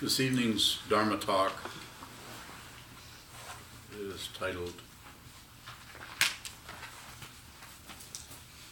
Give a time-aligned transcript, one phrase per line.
[0.00, 1.52] This evening's Dharma talk
[3.98, 4.74] is titled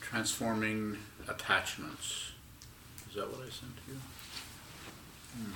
[0.01, 2.31] Transforming Attachments.
[3.09, 3.99] Is that what I sent to you?
[5.37, 5.53] Hmm.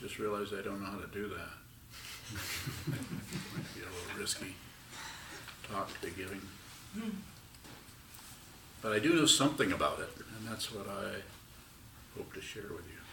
[0.00, 1.52] Just realized I don't know how to do that.
[2.88, 4.56] Might be a little risky
[5.70, 6.40] talk to giving.
[8.82, 11.22] But I do know something about it, and that's what I
[12.16, 13.03] hope to share with you.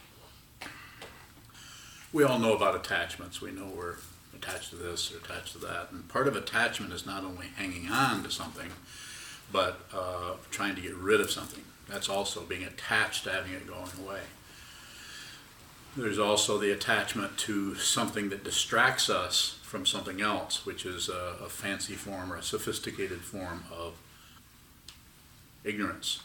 [2.14, 3.42] We all know about attachments.
[3.42, 3.96] We know we're
[4.36, 5.88] attached to this or attached to that.
[5.92, 8.70] And part of attachment is not only hanging on to something,
[9.52, 11.64] but uh, trying to get rid of something.
[11.88, 14.22] That's also being attached to having it going away.
[15.96, 21.36] There's also the attachment to something that distracts us from something else, which is a,
[21.44, 23.94] a fancy form or a sophisticated form of
[25.64, 26.24] ignorance.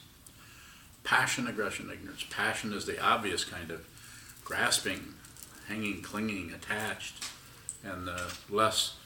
[1.02, 2.24] Passion, aggression, ignorance.
[2.30, 3.86] Passion is the obvious kind of
[4.44, 5.14] grasping,
[5.68, 7.24] hanging, clinging, attached.
[7.84, 8.96] And the less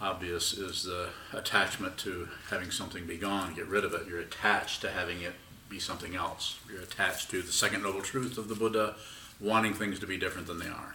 [0.00, 4.06] obvious is the attachment to having something be gone, get rid of it.
[4.08, 5.34] You're attached to having it
[5.68, 6.58] be something else.
[6.70, 8.96] You're attached to the second noble truth of the Buddha,
[9.40, 10.94] wanting things to be different than they are.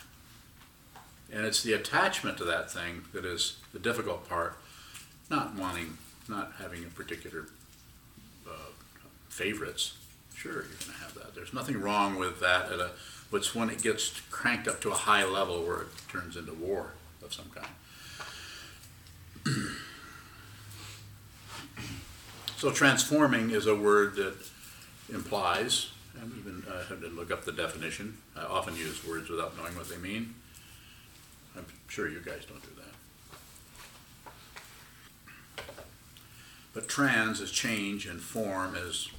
[1.32, 4.58] And it's the attachment to that thing that is the difficult part,
[5.30, 7.48] not wanting, not having a particular
[8.48, 8.72] uh,
[9.30, 9.94] favorites.
[10.40, 11.36] Sure, you're going to have that.
[11.36, 12.72] There's nothing wrong with that.
[12.72, 12.92] At a,
[13.30, 16.54] but it's when it gets cranked up to a high level where it turns into
[16.54, 17.68] war of some kind.
[22.56, 24.36] so transforming is a word that
[25.14, 25.90] implies,
[26.22, 28.18] and even uh, I had to look up the definition.
[28.38, 30.36] I often use words without knowing what they mean.
[31.58, 32.70] I'm sure you guys don't do
[35.58, 35.66] that.
[36.74, 39.10] But trans is change and form is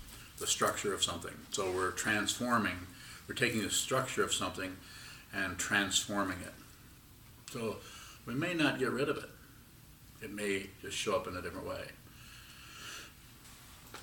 [0.40, 1.34] the structure of something.
[1.52, 2.86] So we're transforming,
[3.28, 4.76] we're taking the structure of something
[5.32, 6.54] and transforming it.
[7.52, 7.76] So
[8.26, 9.30] we may not get rid of it.
[10.22, 11.84] It may just show up in a different way.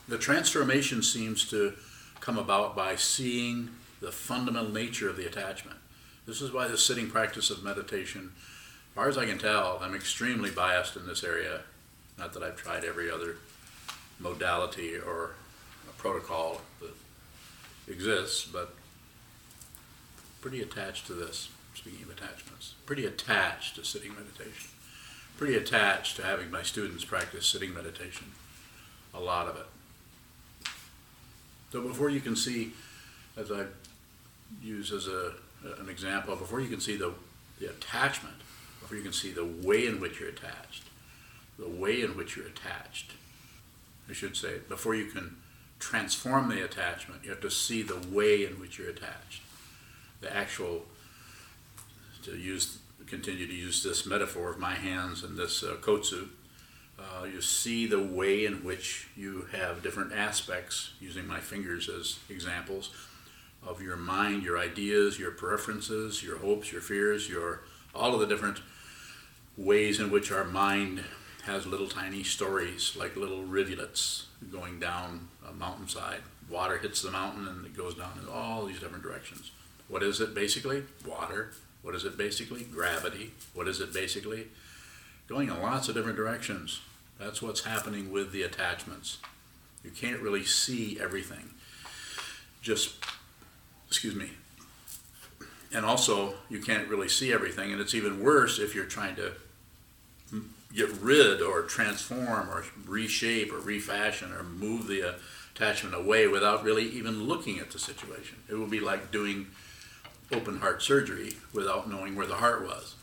[0.08, 1.74] The transformation seems to
[2.22, 3.69] come about by seeing
[4.00, 5.78] the fundamental nature of the attachment.
[6.25, 9.96] This is why the sitting practice of meditation, as far as I can tell, I'm
[9.96, 11.62] extremely biased in this area.
[12.18, 13.38] Not that I've tried every other
[14.19, 15.36] modality or
[15.97, 16.94] protocol that
[17.91, 18.74] exists, but
[20.41, 22.75] pretty attached to this, speaking of attachments.
[22.85, 24.69] Pretty attached to sitting meditation.
[25.38, 28.28] Pretty attached to having my students practice sitting meditation.
[29.13, 29.66] A lot of it.
[31.72, 32.74] So before you can see,
[33.36, 33.66] as I
[34.62, 35.34] use as a,
[35.80, 37.13] an example, before you can see the,
[37.59, 38.38] the attachment,
[38.80, 40.84] before you can see the way in which you're attached,
[41.59, 43.12] the way in which you're attached,
[44.09, 45.36] I should say, before you can
[45.80, 49.42] transform the attachment, you have to see the way in which you're attached.
[50.22, 50.86] The actual,
[52.24, 56.30] to use, continue to use this metaphor of my hands and this uh, coat suit,
[57.00, 62.18] uh, you see the way in which you have different aspects, using my fingers as
[62.30, 62.92] examples,
[63.66, 67.62] of your mind, your ideas, your preferences, your hopes, your fears, your
[67.94, 68.62] all of the different
[69.58, 71.04] ways in which our mind
[71.44, 76.22] has little tiny stories, like little rivulets going down a mountainside.
[76.50, 79.52] Water hits the mountain and it goes down in all these different directions.
[79.88, 80.84] What is it basically?
[81.06, 81.52] Water.
[81.81, 82.64] What is it basically?
[82.64, 83.31] Gravity.
[83.53, 84.48] What is it basically?
[85.28, 86.81] Going in lots of different directions.
[87.20, 89.18] That's what's happening with the attachments.
[89.84, 91.50] You can't really see everything.
[92.62, 92.96] Just,
[93.88, 94.31] excuse me.
[95.74, 99.34] And also, you can't really see everything, and it's even worse if you're trying to
[100.74, 105.16] get rid or transform or reshape or refashion or move the
[105.56, 108.38] attachment away without really even looking at the situation.
[108.50, 109.48] It would be like doing
[110.32, 112.96] open heart surgery without knowing where the heart was.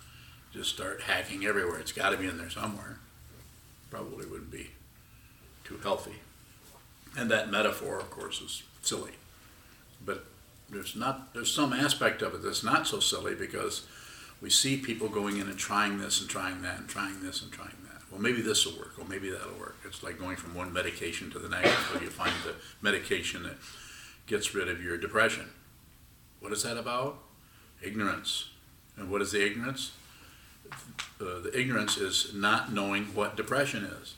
[0.52, 1.80] Just start hacking everywhere.
[1.80, 2.98] It's got to be in there somewhere
[3.94, 4.70] probably wouldn't be
[5.62, 6.16] too healthy.
[7.16, 9.12] And that metaphor, of course, is silly.
[10.04, 10.24] But
[10.68, 13.86] there's not there's some aspect of it that's not so silly because
[14.44, 17.50] we see people going in and trying this and trying that and trying this and
[17.50, 18.02] trying that.
[18.10, 18.92] Well, maybe this will work.
[18.98, 19.78] Well, maybe that'll work.
[19.86, 23.56] It's like going from one medication to the next until you find the medication that
[24.26, 25.46] gets rid of your depression.
[26.40, 27.20] What is that about?
[27.82, 28.50] Ignorance.
[28.98, 29.92] And what is the ignorance?
[31.20, 34.14] uh, the ignorance is not knowing what depression is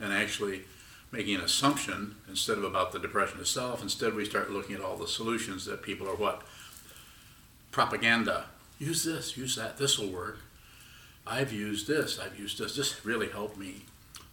[0.00, 0.62] and actually
[1.10, 3.82] making an assumption instead of about the depression itself.
[3.82, 6.42] Instead, we start looking at all the solutions that people are what?
[7.70, 8.46] Propaganda.
[8.78, 10.38] Use this, use that, this will work.
[11.26, 13.82] I've used this, I've used this, this really helped me.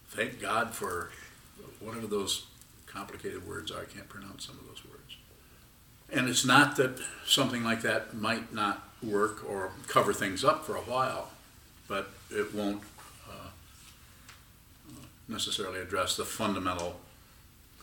[0.09, 1.09] Thank God for
[1.79, 2.45] whatever those
[2.85, 3.71] complicated words.
[3.71, 5.17] I can't pronounce some of those words.
[6.11, 10.75] And it's not that something like that might not work or cover things up for
[10.75, 11.31] a while,
[11.87, 12.81] but it won't
[13.29, 13.49] uh,
[15.27, 16.99] necessarily address the fundamental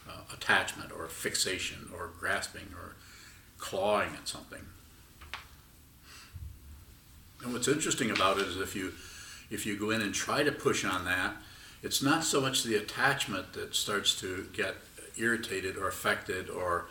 [0.09, 2.95] uh, attachment or fixation or grasping or
[3.59, 4.61] clawing at something.
[7.43, 8.93] And what's interesting about it is if you
[9.51, 11.37] if you go in and try to push on that,
[11.83, 14.77] it's not so much the attachment that starts to get
[15.19, 16.87] irritated or affected or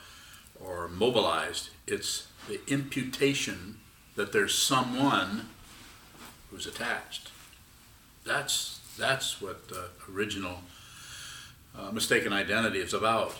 [0.60, 1.70] or mobilized.
[1.88, 3.80] It's the imputation
[4.16, 5.50] that there's someone
[6.50, 7.32] who's attached.
[8.26, 10.60] That's that's what the original
[11.78, 13.36] uh, mistaken identity is about.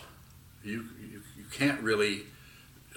[0.64, 2.22] You, you you can't really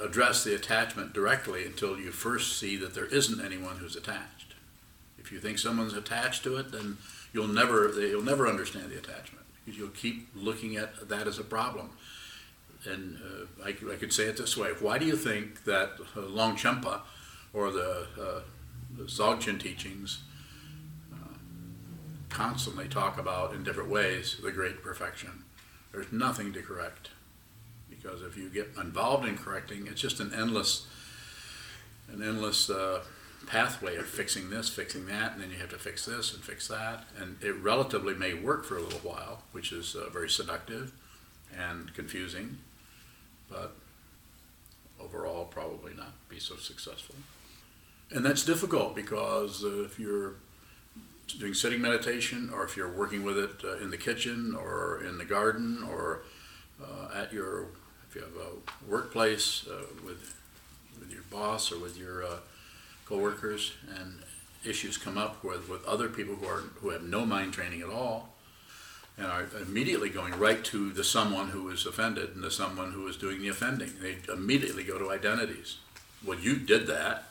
[0.04, 4.56] address the attachment directly until you first see that there isn't anyone who's attached.
[5.18, 6.98] If you think someone's attached to it, then
[7.34, 11.44] you'll never you'll never understand the attachment because you'll keep looking at that as a
[11.44, 11.92] problem.
[12.86, 16.22] And uh, I, I, could say it this way: Why do you think that uh,
[16.22, 17.02] Longchenpa
[17.54, 18.42] or the, uh,
[18.96, 20.20] the teachings
[21.12, 21.34] uh,
[22.30, 25.46] constantly talk about in different ways the great perfection?
[25.92, 27.10] There's nothing to correct
[28.06, 30.86] because if you get involved in correcting, it's just an endless,
[32.12, 33.02] an endless uh,
[33.48, 36.68] pathway of fixing this, fixing that, and then you have to fix this and fix
[36.68, 40.92] that, and it relatively may work for a little while, which is uh, very seductive
[41.58, 42.58] and confusing,
[43.50, 43.76] but
[45.00, 47.16] overall probably not be so successful.
[48.12, 50.36] And that's difficult because uh, if you're
[51.40, 55.18] doing sitting meditation or if you're working with it uh, in the kitchen or in
[55.18, 56.22] the garden or
[56.80, 57.70] uh, at your
[58.16, 60.36] you have a workplace uh, with
[61.00, 62.38] with your boss or with your uh,
[63.06, 64.20] coworkers, and
[64.66, 67.90] issues come up with, with other people who are who have no mind training at
[67.90, 68.30] all,
[69.18, 73.08] and are immediately going right to the someone who is offended and the someone who
[73.08, 73.92] is doing the offending.
[74.02, 75.78] They immediately go to identities.
[76.26, 77.26] Well, you did that.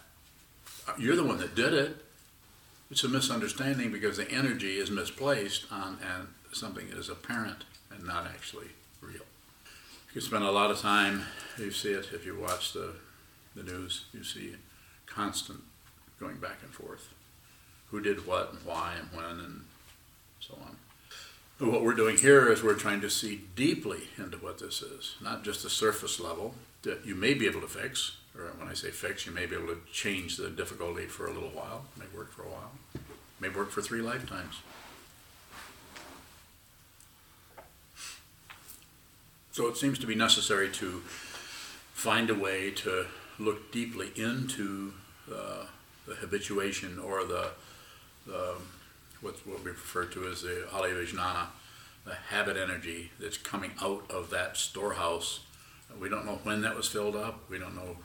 [0.99, 1.97] You're the one that did it.
[2.91, 8.27] It's a misunderstanding because the energy is misplaced on and something is apparent and not
[8.27, 8.69] actually
[9.01, 9.23] real.
[10.15, 11.23] You spend a lot of time,
[11.59, 12.93] you see it if you watch the,
[13.57, 14.55] the news, you see
[15.07, 15.59] constant
[16.21, 17.13] going back and forth.
[17.91, 19.65] Who did what and why and when and
[20.39, 20.77] so on.
[21.59, 25.17] But what we're doing here is we're trying to see deeply into what this is,
[25.21, 28.75] not just the surface level that you may be able to fix, or when I
[28.75, 32.07] say fix, you may be able to change the difficulty for a little while, may
[32.17, 32.71] work for a while,
[33.41, 34.61] may work for three lifetimes.
[39.55, 41.01] So it seems to be necessary to
[41.93, 43.07] find a way to
[43.39, 44.95] look deeply into
[45.33, 45.67] uh,
[46.09, 47.51] the habituation or the,
[48.27, 48.57] the
[49.21, 51.47] what, what we refer to as the alaya
[52.05, 55.45] the habit energy that's coming out of that storehouse.
[56.01, 57.49] We don't know when that was filled up.
[57.49, 57.97] We don't know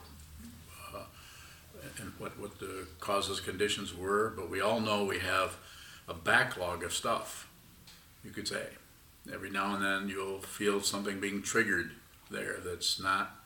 [0.94, 1.02] uh,
[1.98, 5.56] and what, what the causes conditions were, but we all know we have
[6.06, 7.48] a backlog of stuff,
[8.22, 8.68] you could say
[9.32, 11.92] every now and then you'll feel something being triggered
[12.30, 13.36] there that's not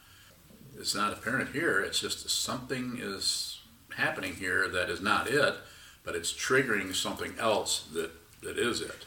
[0.76, 1.80] it's not apparent here.
[1.80, 3.60] It's just something is
[3.96, 5.54] happening here that is not it
[6.04, 8.10] but it's triggering something else that
[8.42, 9.06] that is it.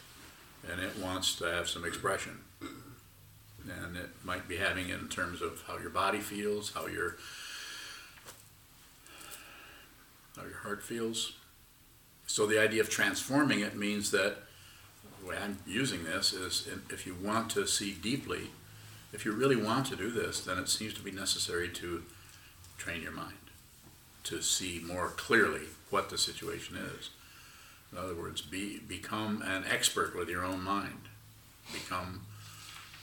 [0.70, 2.40] And it wants to have some expression.
[2.60, 7.16] And it might be having it in terms of how your body feels how your
[10.36, 11.32] how your heart feels.
[12.26, 14.38] So the idea of transforming it means that
[15.20, 18.50] the way I'm using this is if you want to see deeply,
[19.12, 22.02] if you really want to do this, then it seems to be necessary to
[22.76, 23.34] train your mind
[24.28, 27.10] to see more clearly what the situation is.
[27.90, 31.08] In other words, be, become an expert with your own mind.
[31.72, 32.26] Become,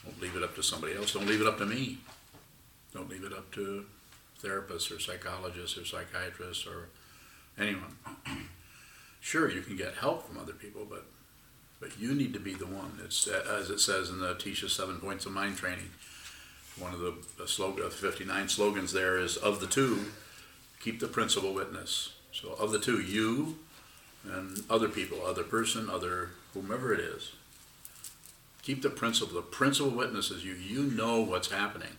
[0.03, 1.13] don't leave it up to somebody else.
[1.13, 1.97] Don't leave it up to me.
[2.93, 3.85] Don't leave it up to
[4.43, 6.89] therapists or psychologists or psychiatrists or
[7.57, 7.95] anyone.
[9.19, 11.05] sure, you can get help from other people, but
[11.79, 12.99] but you need to be the one.
[13.03, 15.91] It's as it says in the Atisha Seven Points of Mind Training.
[16.77, 20.07] One of the, slogan, uh, 59 slogans there is of the two,
[20.81, 22.13] keep the principal witness.
[22.33, 23.57] So of the two, you
[24.25, 27.31] and other people, other person, other whomever it is,
[28.61, 29.35] keep the principal.
[29.35, 30.53] The principal witness is you.
[30.53, 31.97] You know what's happening.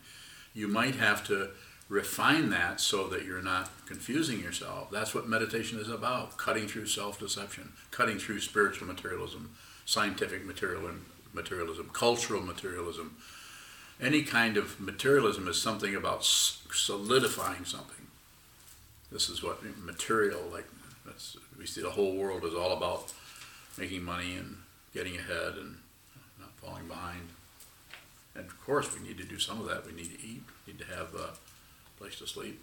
[0.52, 1.50] You might have to
[1.88, 4.90] refine that so that you're not confusing yourself.
[4.90, 9.54] That's what meditation is about cutting through self deception, cutting through spiritual materialism,
[9.86, 13.16] scientific material and materialism, cultural materialism.
[14.00, 18.06] Any kind of materialism is something about solidifying something.
[19.10, 20.66] This is what material, like
[21.58, 23.14] we see the whole world is all about
[23.78, 24.56] making money and
[24.92, 25.76] getting ahead and
[26.38, 27.28] not falling behind.
[28.34, 29.86] And of course, we need to do some of that.
[29.86, 30.42] We need to eat.
[30.66, 31.30] We need to have a
[31.98, 32.62] place to sleep.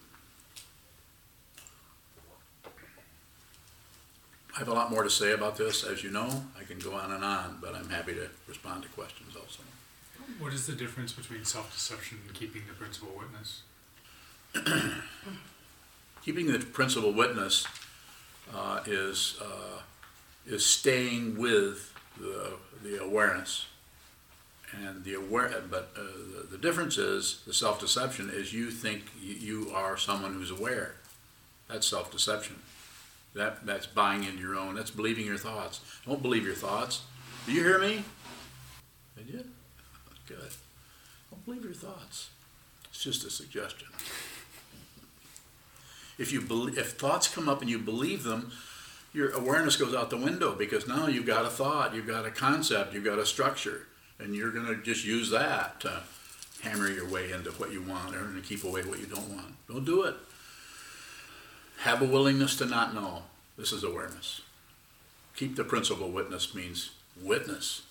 [4.56, 6.44] I have a lot more to say about this, as you know.
[6.60, 9.62] I can go on and on, but I'm happy to respond to questions also.
[10.38, 13.64] What is the difference between self-deception and keeping the principal witness?
[16.24, 17.68] Keeping the principal witness
[18.56, 19.82] uh, is, uh,
[20.46, 23.66] is staying with the, the awareness.
[24.72, 29.72] And the aware, but uh, the, the difference is, the self-deception is you think you
[29.74, 30.96] are someone who's aware.
[31.68, 32.56] That's self-deception.
[33.36, 35.82] That, that's buying into your own, that's believing your thoughts.
[36.06, 37.02] Don't believe your thoughts.
[37.46, 38.04] Do you hear me?
[39.18, 39.44] Did you?
[40.28, 40.52] Good.
[41.32, 42.30] Don't believe your thoughts.
[42.90, 43.88] It's just a suggestion.
[46.20, 48.52] If you believe, if thoughts come up and you believe them,
[49.14, 52.32] your awareness goes out the window because now you've got a thought, you've got a
[52.32, 53.88] concept, you've got a structure,
[54.20, 56.04] and you're going to just use that to
[56.62, 59.54] hammer your way into what you want to keep away what you don't want.
[59.68, 60.16] Don't do it.
[61.80, 63.24] Have a willingness to not know.
[63.58, 64.42] This is awareness.
[65.36, 67.84] Keep the principal witness means witness.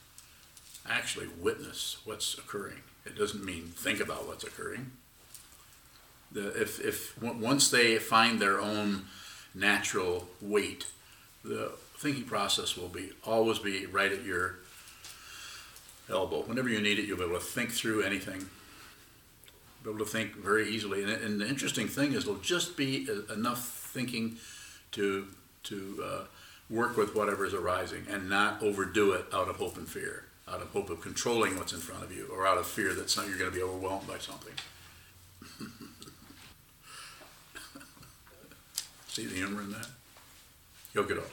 [0.88, 2.80] Actually, witness what's occurring.
[3.04, 4.92] It doesn't mean think about what's occurring.
[6.30, 9.04] The, if, if once they find their own
[9.54, 10.86] natural weight,
[11.44, 14.56] the thinking process will be always be right at your
[16.08, 16.42] elbow.
[16.42, 18.46] Whenever you need it, you'll be able to think through anything.
[19.82, 21.02] Be able to think very easily.
[21.02, 24.36] And, and the interesting thing is, it'll just be enough thinking
[24.92, 25.26] to
[25.64, 26.24] to uh,
[26.68, 30.60] work with whatever is arising and not overdo it out of hope and fear, out
[30.60, 33.28] of hope of controlling what's in front of you, or out of fear that some,
[33.28, 34.54] you're going to be overwhelmed by something.
[39.08, 39.88] See the humor in that?
[40.94, 41.30] You'll get old.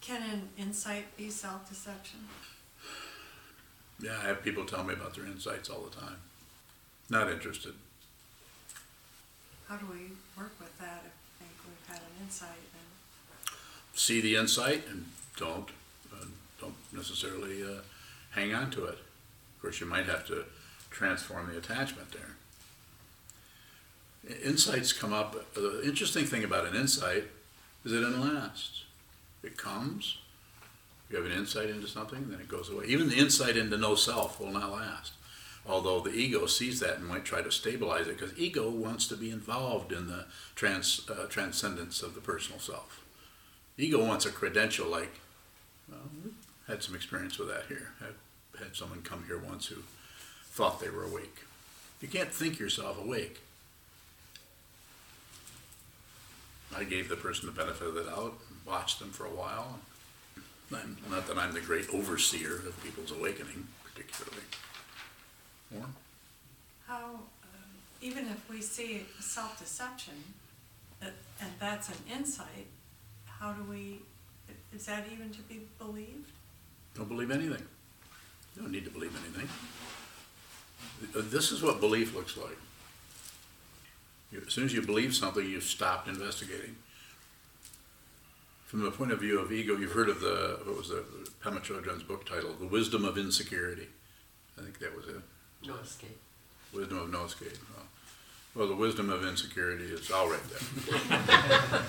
[0.00, 2.20] Can an insight be self-deception?
[4.00, 6.16] Yeah, I have people tell me about their insights all the time.
[7.10, 7.74] Not interested.
[9.68, 13.54] How do we work with that if we think we've had an insight and,
[13.94, 15.68] See the insight and don't
[16.12, 16.24] uh,
[16.60, 17.80] don't necessarily uh,
[18.30, 18.98] hang on to it.
[19.56, 20.44] Of course, you might have to
[20.90, 22.36] transform the attachment there.
[24.30, 25.52] I- Insights come up.
[25.54, 27.24] The interesting thing about an insight
[27.84, 28.84] is it doesn't last.
[29.42, 30.18] It comes.
[31.10, 32.84] You have an insight into something, then it goes away.
[32.86, 35.12] Even the insight into no self will not last.
[35.68, 39.16] Although the ego sees that and might try to stabilize it, because ego wants to
[39.16, 43.04] be involved in the trans, uh, transcendence of the personal self.
[43.76, 45.12] Ego wants a credential like,
[45.90, 46.00] well,
[46.66, 47.92] had some experience with that here.
[48.00, 48.14] Had,
[48.58, 49.82] had someone come here once who
[50.46, 51.44] thought they were awake.
[52.00, 53.40] You can't think yourself awake.
[56.74, 58.34] I gave the person the benefit of the doubt,
[58.66, 59.80] watched them for a while.
[60.72, 64.42] I'm, not that I'm the great overseer of people's awakening, particularly.
[65.74, 65.84] Or,
[66.86, 67.20] how, um,
[68.00, 70.14] even if we see self-deception,
[71.00, 72.66] that- and that's an insight,
[73.26, 74.00] how do we,
[74.74, 76.30] is that even to be believed?
[76.94, 77.64] don't believe anything.
[78.56, 79.48] You don't need to believe anything.
[81.30, 82.56] This is what belief looks like.
[84.32, 86.74] You- As soon as you believe something, you've stopped investigating.
[88.66, 91.04] From the point of view of ego, you've heard of the, what was the,
[91.40, 93.86] Pema Chodron's book title, The Wisdom of Insecurity.
[94.58, 95.20] I think that was it.
[95.66, 96.18] No escape.
[96.72, 97.52] Wisdom of no escape.
[97.74, 97.86] Well,
[98.54, 101.80] Well, the wisdom of insecurity is all right there.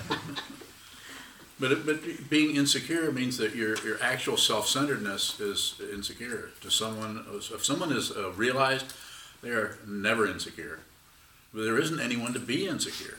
[1.58, 6.50] But, it- but being insecure means that your, your actual self-centeredness is insecure.
[6.62, 8.94] To someone, if someone is uh, realized,
[9.42, 10.80] they are never insecure.
[11.52, 13.18] But there isn't anyone to be insecure.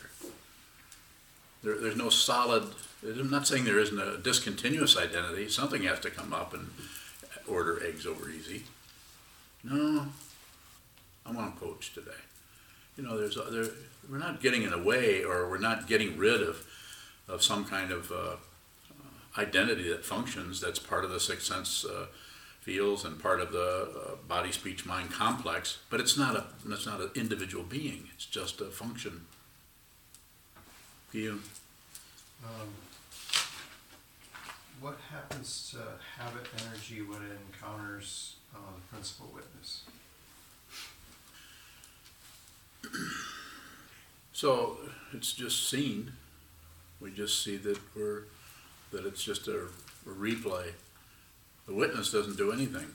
[1.63, 2.63] There, there's no solid,
[3.05, 5.47] I'm not saying there isn't a discontinuous identity.
[5.47, 6.71] Something has to come up and
[7.47, 8.63] order eggs over easy.
[9.63, 10.07] No,
[11.25, 12.11] I want to coach today.
[12.97, 13.73] You know, there's, there,
[14.09, 16.65] we're not getting in the way or we're not getting rid of,
[17.27, 18.35] of some kind of uh,
[19.37, 22.07] identity that functions that's part of the sixth sense uh,
[22.59, 26.85] feels and part of the uh, body, speech, mind complex, but it's not a, it's
[26.85, 28.09] not an individual being.
[28.13, 29.25] It's just a function.
[31.11, 31.41] You,
[32.43, 32.69] Um,
[34.79, 35.77] What happens to
[36.21, 39.81] habit energy when it encounters uh, the principal witness?
[44.33, 44.77] So
[45.13, 46.13] it's just seen.
[46.99, 48.23] We just see that we're,
[48.91, 49.65] that it's just a,
[50.05, 50.71] a replay.
[51.67, 52.87] The witness doesn't do anything.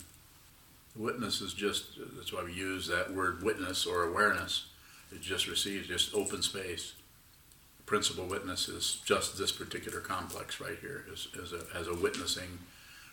[0.97, 4.67] The witness is just, that's why we use that word witness or awareness.
[5.13, 6.95] It just receives just open space.
[7.77, 11.95] The principal witness is just this particular complex right here, is, is a, has a
[11.95, 12.59] witnessing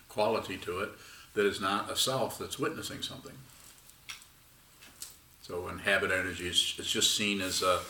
[0.08, 0.90] quality to it
[1.34, 3.34] that is not a self that's witnessing something.
[5.46, 7.80] So in habit energy, it's, it's just seen as a,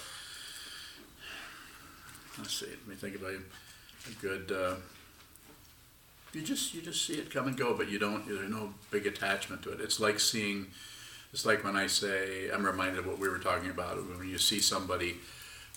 [2.37, 3.40] let's see, let me think about it,
[4.11, 4.75] a good, uh,
[6.32, 9.06] you just, you just see it come and go, but you don't, there's no big
[9.06, 9.80] attachment to it.
[9.80, 10.66] It's like seeing,
[11.32, 14.38] it's like when I say, I'm reminded of what we were talking about, when you
[14.38, 15.18] see somebody,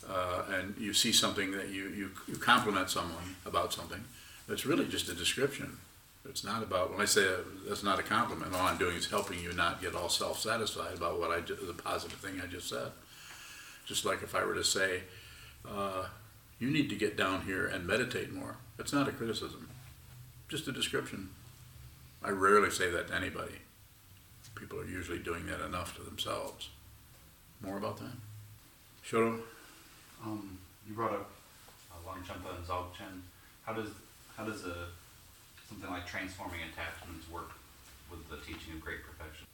[0.10, 4.04] uh, and you see something that you, you, you compliment someone about something,
[4.50, 5.78] it's really just a description.
[6.30, 7.26] It's not about, when I say
[7.68, 11.20] that's not a compliment, all I'm doing is helping you not get all self-satisfied about
[11.20, 12.92] what I, ju- the positive thing I just said.
[13.86, 15.04] Just like if I were to say,
[15.68, 16.06] uh,
[16.60, 18.58] you need to get down here and meditate more.
[18.78, 19.70] That's not a criticism,
[20.50, 21.30] just a description.
[22.24, 23.54] I rarely say that to anybody.
[24.56, 26.70] People are usually doing that enough to themselves.
[27.62, 28.12] More about that?
[29.08, 29.40] Shoto?
[30.24, 30.58] Um,
[30.88, 31.30] you brought up
[32.06, 33.22] Longchenpa and Dzogchen.
[33.66, 33.90] How does
[34.36, 34.88] how does a
[35.68, 37.52] something like transforming attachments work
[38.10, 39.46] with the teaching of great perfection?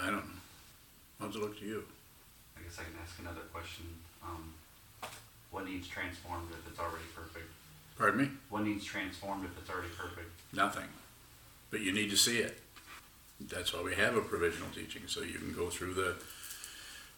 [0.00, 1.26] I don't know.
[1.26, 1.84] Does it look to you?
[2.56, 3.84] I guess I can ask another question.
[4.22, 4.54] Um,
[5.50, 7.46] what needs transformed if it's already perfect?
[7.98, 8.30] Pardon me?
[8.48, 10.30] What needs transformed if it's already perfect?
[10.54, 10.88] Nothing.
[11.70, 12.58] But you need to see it.
[13.40, 16.14] That's why we have a provisional teaching, so you can go through the,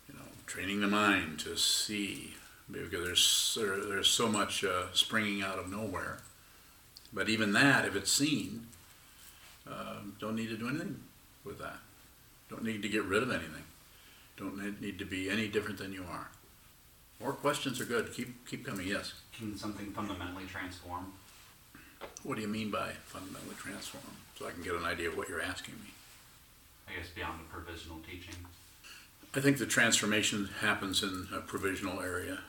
[0.08, 2.34] you know, training the mind to see.
[2.70, 6.18] Because there's there, there's so much uh, springing out of nowhere.
[7.12, 8.66] But even that, if it's seen,
[9.66, 11.00] um, don't need to do anything
[11.44, 11.78] with that.
[12.48, 13.64] Don't need to get rid of anything.
[14.36, 16.30] Don't need- need to be any different than you are.
[17.20, 18.12] More questions are good.
[18.12, 18.86] Keep keep coming.
[18.86, 19.12] Yes.
[19.32, 21.12] Can something fundamentally transform?
[22.24, 24.16] What do you mean by fundamentally transform?
[24.36, 25.92] So I can get an idea of what you're asking me.
[26.88, 28.34] I guess beyond the provisional teaching.
[29.34, 32.40] I think the transformation happens in a provisional area.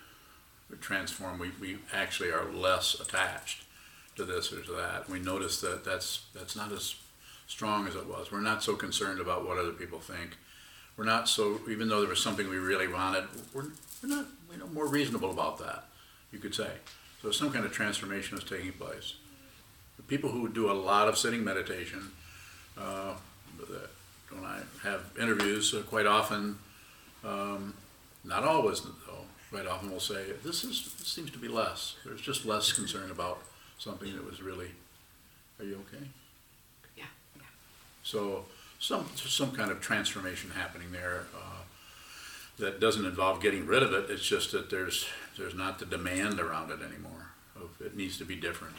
[0.69, 3.62] We transform, we, we actually are less attached
[4.15, 5.09] to this or to that.
[5.09, 6.95] We notice that that's, that's not as
[7.47, 8.31] strong as it was.
[8.31, 10.37] We're not so concerned about what other people think.
[10.97, 13.65] We're not so, even though there was something we really wanted, we're,
[14.01, 15.85] we're not, we're no more reasonable about that,
[16.31, 16.69] you could say.
[17.21, 19.15] So some kind of transformation is taking place.
[19.97, 22.11] The people who do a lot of sitting meditation,
[22.77, 23.15] uh,
[24.29, 26.57] when I have interviews, uh, quite often,
[27.23, 27.73] um,
[28.23, 28.89] not always though,
[29.51, 31.95] quite often will say, this is, this seems to be less.
[32.05, 33.43] There's just less concern about
[33.83, 34.71] something that was really,
[35.59, 36.05] are you okay?
[36.97, 37.03] Yeah.
[38.03, 38.45] So
[38.79, 41.63] some, some kind of transformation happening there, uh,
[42.59, 44.09] that doesn't involve getting rid of it.
[44.09, 47.31] It's just that there's, there's not the demand around it anymore.
[47.55, 48.75] Of, it needs to be different.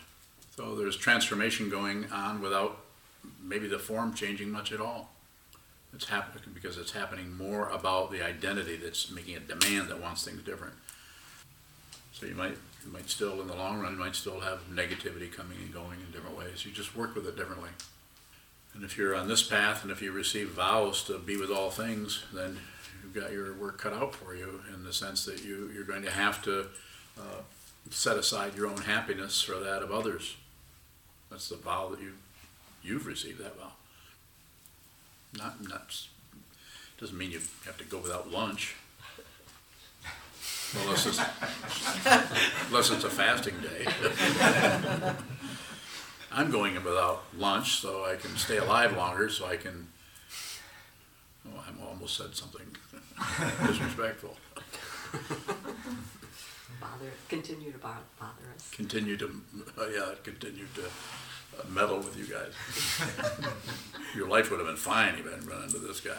[0.56, 2.78] So there's transformation going on without
[3.42, 5.10] maybe the form changing much at all.
[5.92, 10.24] It's happening because it's happening more about the identity that's making a demand that wants
[10.24, 10.74] things different.
[12.14, 15.30] So you might, you might still, in the long run, you might still have negativity
[15.30, 16.64] coming and going in different ways.
[16.64, 17.70] You just work with it differently.
[18.72, 21.70] And if you're on this path and if you receive vows to be with all
[21.70, 22.58] things, then
[23.02, 26.02] you've got your work cut out for you in the sense that you, you're going
[26.02, 26.66] to have to
[27.18, 27.42] uh,
[27.90, 30.36] set aside your own happiness for that of others.
[31.30, 32.12] That's the vow that you,
[32.82, 33.72] you've received that vow.
[35.36, 36.00] Not, not,
[37.00, 38.76] doesn't mean you have to go without lunch.
[40.82, 41.20] Unless it's,
[42.68, 43.86] unless it's a fasting day.
[46.32, 49.86] I'm going without lunch so I can stay alive longer, so I can,
[51.48, 52.66] oh, I almost said something
[53.66, 54.36] disrespectful.
[56.80, 58.68] Bother, continue to bo- bother us.
[58.72, 59.30] Continue to,
[59.78, 62.52] uh, yeah, continue to uh, meddle with you guys.
[64.16, 66.12] Your life would have been fine if you hadn't run into this guy.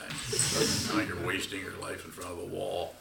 [0.95, 2.95] Now you're wasting your life in front of a wall.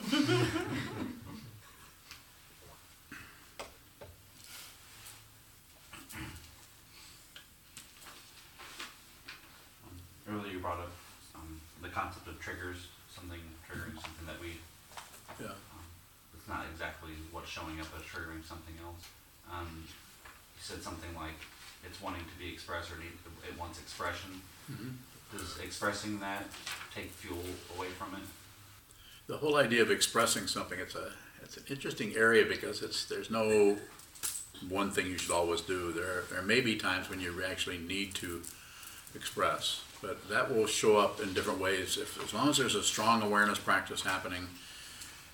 [10.29, 10.97] Um, earlier you brought up
[11.37, 14.57] um, the concept of triggers, something triggering something that we
[15.39, 15.53] Yeah.
[15.53, 15.85] Um,
[16.33, 19.05] it's not exactly what's showing up as triggering something else.
[19.53, 21.37] Um, you said something like
[21.85, 23.13] it's wanting to be expressed or need,
[23.47, 24.41] it wants expression.
[25.37, 26.47] Does expressing that
[26.95, 27.45] take fuel
[27.77, 28.27] away from it?
[29.27, 33.31] The whole idea of expressing something, it's a, it's an interesting area because it's, there's
[33.31, 33.77] no
[34.69, 35.93] one thing you should always do.
[35.93, 38.43] There, there may be times when you actually need to
[39.15, 41.97] express, but that will show up in different ways.
[41.97, 44.49] If, as long as there's a strong awareness practice happening,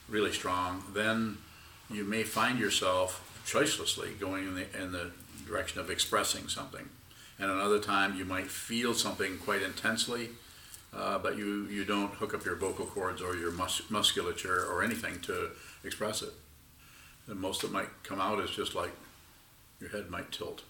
[0.09, 1.38] really strong, then
[1.90, 5.11] you may find yourself choicelessly going in the, in the
[5.46, 6.88] direction of expressing something.
[7.38, 10.28] And another time, you might feel something quite intensely,
[10.94, 14.83] uh, but you, you don't hook up your vocal cords or your mus- musculature or
[14.85, 15.50] anything to
[15.83, 16.33] express it.
[17.26, 18.92] And most that might come out is just like
[19.80, 20.62] your head might tilt.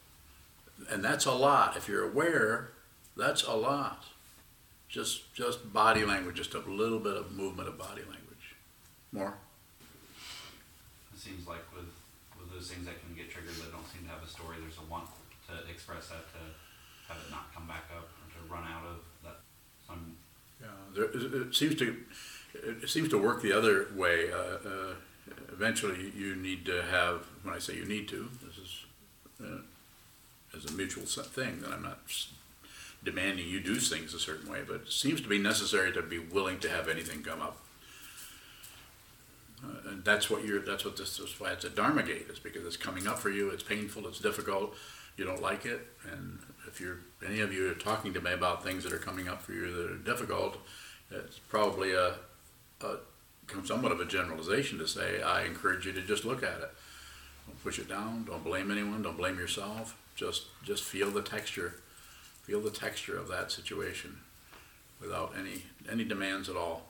[0.88, 1.76] And that's a lot.
[1.76, 2.70] If you're aware,
[3.16, 4.04] that's a lot.
[4.88, 8.56] Just, just body language, just a little bit of movement of body language.
[9.12, 9.34] More?
[11.14, 11.86] It seems like with,
[12.38, 14.78] with those things that can get triggered that don't seem to have a story, there's
[14.78, 15.06] a want
[15.48, 16.42] to express that, to
[17.08, 19.38] have it not come back up, or to run out of that,
[19.86, 20.16] some,
[20.60, 21.96] Yeah, there, it, seems to,
[22.54, 24.32] it seems to work the other way.
[24.32, 24.94] Uh, uh,
[25.52, 28.84] eventually, you need to have, when I say you need to, this is,
[29.44, 32.00] uh, as a mutual thing, that I'm not
[33.02, 36.18] demanding you do things a certain way, but it seems to be necessary to be
[36.18, 37.56] willing to have anything come up.
[39.64, 42.38] Uh, and that's what you're, that's what this is why it's a Dharma gate, is
[42.38, 44.74] because it's coming up for you, it's painful, it's difficult,
[45.16, 48.62] you don't like it, and if you're, any of you are talking to me about
[48.62, 50.56] things that are coming up for you that are difficult,
[51.10, 52.14] it's probably a,
[52.82, 52.96] a,
[53.64, 56.70] somewhat of a generalization to say, I encourage you to just look at it.
[57.46, 61.74] Don't push it down, don't blame anyone, don't blame yourself, just, just feel the texture,
[62.50, 64.18] feel the texture of that situation
[65.00, 66.82] without any, any demands at all.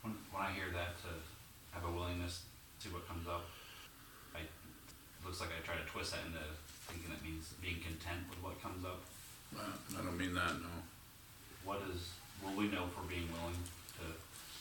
[0.00, 1.12] when, when I hear that, to
[1.72, 2.44] have a willingness
[2.80, 3.44] to see what comes up,
[4.34, 4.38] I,
[5.22, 6.40] looks like I try to twist that into
[6.88, 9.02] thinking that means being content with what comes up.
[9.52, 10.72] I don't mean that, no.
[11.66, 13.60] What is, will we know for being willing
[14.00, 14.04] to?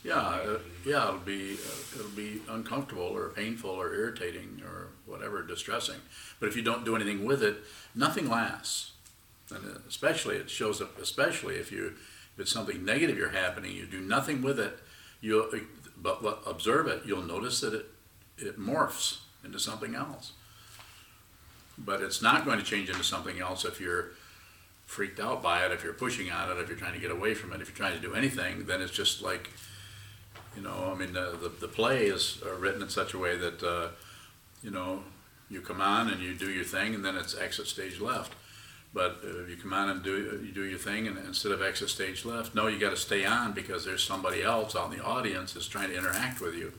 [0.06, 5.44] Yeah, uh, yeah, it'll be, uh, it'll be uncomfortable or painful or irritating or whatever,
[5.44, 6.02] distressing.
[6.42, 7.64] But if you don't do anything with it,
[7.96, 8.92] nothing lasts.
[9.52, 11.96] And especially, it shows up, especially if you,
[12.34, 14.80] if it's something negative you're happening, you do nothing with it,
[15.22, 15.50] you'll,
[15.98, 17.86] but but observe it, you'll notice that it,
[18.38, 20.34] it morphs into something else.
[21.78, 24.12] But it's not going to change into something else if you're
[24.86, 27.34] freaked out by it, if you're pushing on it, if you're trying to get away
[27.34, 29.50] from it, if you're trying to do anything, then it's just like,
[30.56, 33.38] you know, I mean, the, the, the play is uh, written in such a way
[33.38, 33.90] that, uh,
[34.64, 35.04] you know,
[35.50, 38.34] you come on and you do your thing and then it's exit stage left.
[38.94, 41.90] But uh, you come on and do, you do your thing and instead of exit
[41.90, 45.54] stage left, no, you gotta stay on because there's somebody else out in the audience
[45.54, 46.74] that's trying to interact with you.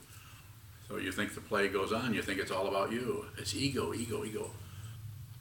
[0.89, 3.27] So you think the play goes on, you think it's all about you.
[3.39, 4.51] It's ego, ego, ego.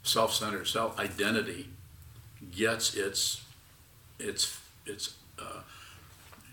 [0.04, 1.70] Self-centered, self-identity
[2.56, 3.44] gets its,
[4.20, 5.62] its, its, uh,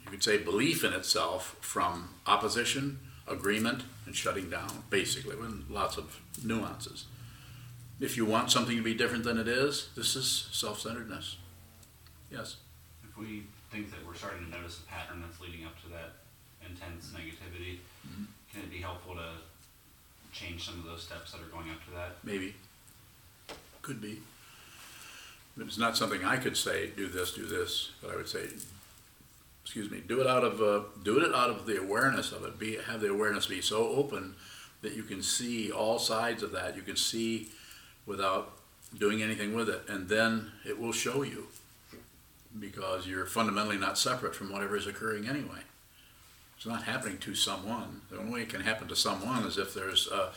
[0.05, 2.99] you could say belief in itself from opposition,
[3.29, 7.05] agreement, and shutting down, basically, with lots of nuances.
[7.99, 11.37] If you want something to be different than it is, this is self-centeredness.
[12.31, 12.57] Yes.
[13.03, 16.13] If we think that we're starting to notice a pattern that's leading up to that
[16.69, 17.79] intense negativity,
[18.53, 19.29] can it be helpful to
[20.33, 22.17] change some of those steps that are going up to that?
[22.23, 22.55] Maybe.
[23.81, 24.19] Could be.
[25.57, 28.45] But it's not something I could say, do this, do this, but I would say,
[29.65, 32.59] excuse me, do it out of, uh, do it out of the awareness of it,
[32.59, 34.35] be, have the awareness be so open
[34.83, 37.49] that you can see all sides of that, you can see
[38.07, 38.53] without
[38.97, 41.49] doing anything with it, and then it will show you.
[42.59, 45.61] Because you're fundamentally not separate from whatever is occurring anyway.
[46.57, 48.01] It's not happening to someone.
[48.11, 50.31] The only way it can happen to someone is if there's a,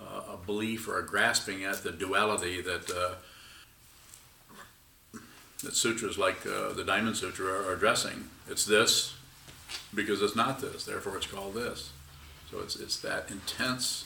[0.00, 3.14] a belief or a grasping at the duality that uh,
[5.62, 8.30] that sutras like uh, the Diamond Sutra are addressing.
[8.48, 9.14] It's this
[9.94, 11.92] because it's not this, therefore it's called this.
[12.50, 14.04] So it's it's that intense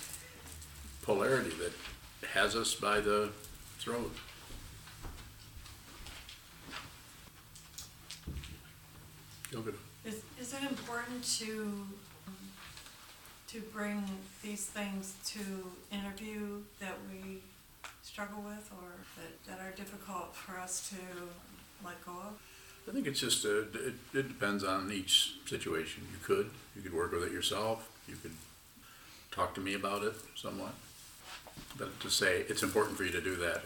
[1.03, 1.72] polarity that
[2.27, 3.31] has us by the
[3.79, 4.13] throat.
[10.05, 11.87] Is, is it important to,
[12.27, 12.35] um,
[13.49, 14.05] to bring
[14.43, 15.41] these things to
[15.93, 17.39] interview that we
[18.03, 20.97] struggle with or that, that are difficult for us to
[21.85, 22.41] let go of?
[22.89, 26.03] I think it's just, uh, it, it depends on each situation.
[26.11, 28.35] You could, you could work with it yourself, you could
[29.31, 30.75] talk to me about it somewhat.
[31.77, 33.62] But to say, it's important for you to do that.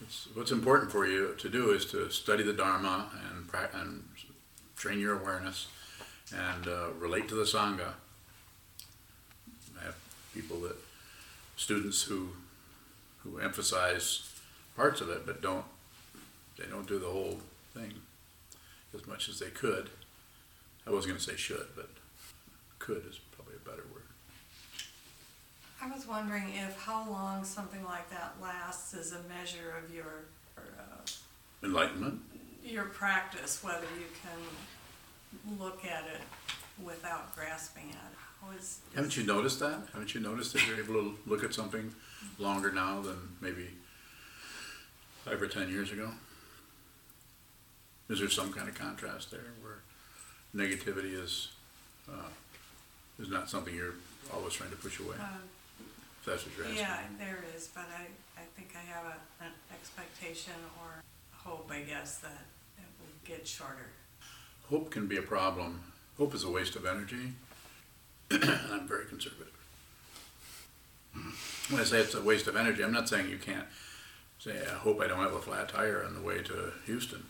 [0.00, 4.04] It's, what's important for you to do is to study the Dharma and and
[4.76, 5.68] train your awareness
[6.34, 7.94] and, uh, relate to the Sangha.
[9.80, 9.96] I have
[10.34, 10.76] people that,
[11.56, 12.30] students who,
[13.18, 14.28] who emphasize
[14.76, 15.64] parts of it, but don't,
[16.58, 17.38] they don't do the whole
[17.72, 17.94] thing
[18.92, 19.90] as much as they could.
[20.86, 21.88] I was gonna say should, but
[22.78, 23.93] could is probably a better word.
[25.84, 30.24] I was wondering if how long something like that lasts is a measure of your,
[30.56, 30.62] uh,
[31.62, 32.20] Enlightenment,
[32.64, 36.22] your practice, whether you can look at it
[36.82, 38.18] without grasping at it.
[38.40, 39.88] How is- haven't you noticed that?
[39.92, 41.94] Haven't you noticed that you're able to look at something
[42.38, 43.76] longer now than maybe
[45.24, 46.14] five or ten years ago?
[48.08, 49.82] Is there some kind of contrast there where
[50.54, 51.48] negativity is,
[52.10, 52.28] uh,
[53.18, 53.94] is not something you're
[54.32, 55.16] always trying to push away?
[55.18, 55.40] Um,
[56.24, 56.80] If that's what you're asking.
[56.80, 58.06] Yeah, there is, but I,
[58.40, 61.02] I think I have a, an expectation or
[61.34, 62.46] hope, I guess, that
[62.78, 63.90] it will get shorter.
[64.70, 65.82] hope can be a problem.
[66.16, 67.34] Hope is a waste of energy,
[68.30, 69.52] I'm very conservative.
[71.68, 73.66] When I say it's a waste of energy, I'm not saying you can't
[74.38, 77.24] say, I hope I don't have a flat tire on the way to Houston.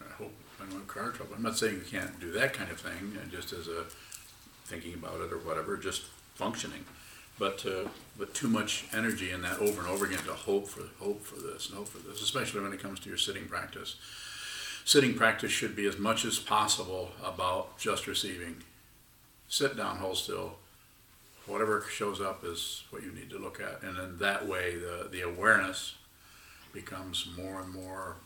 [0.00, 1.34] I hope I don't have car trouble.
[1.36, 3.84] I'm not saying you can't do that kind of thing, and just as a
[4.64, 6.02] thinking about it or whatever, just
[6.34, 6.84] functioning.
[7.40, 7.64] But,
[8.18, 11.40] but too much energy in that over and over again to hope for, hope for
[11.40, 13.96] this and hope for this, especially when it comes to your sitting practice.
[14.84, 18.56] Sitting practice should be as much as possible about just receiving.
[19.48, 20.56] Sit down, hold still.
[21.46, 23.82] Whatever shows up is what you need to look at.
[23.82, 25.94] And then that way, the, the awareness
[26.74, 28.16] becomes more and more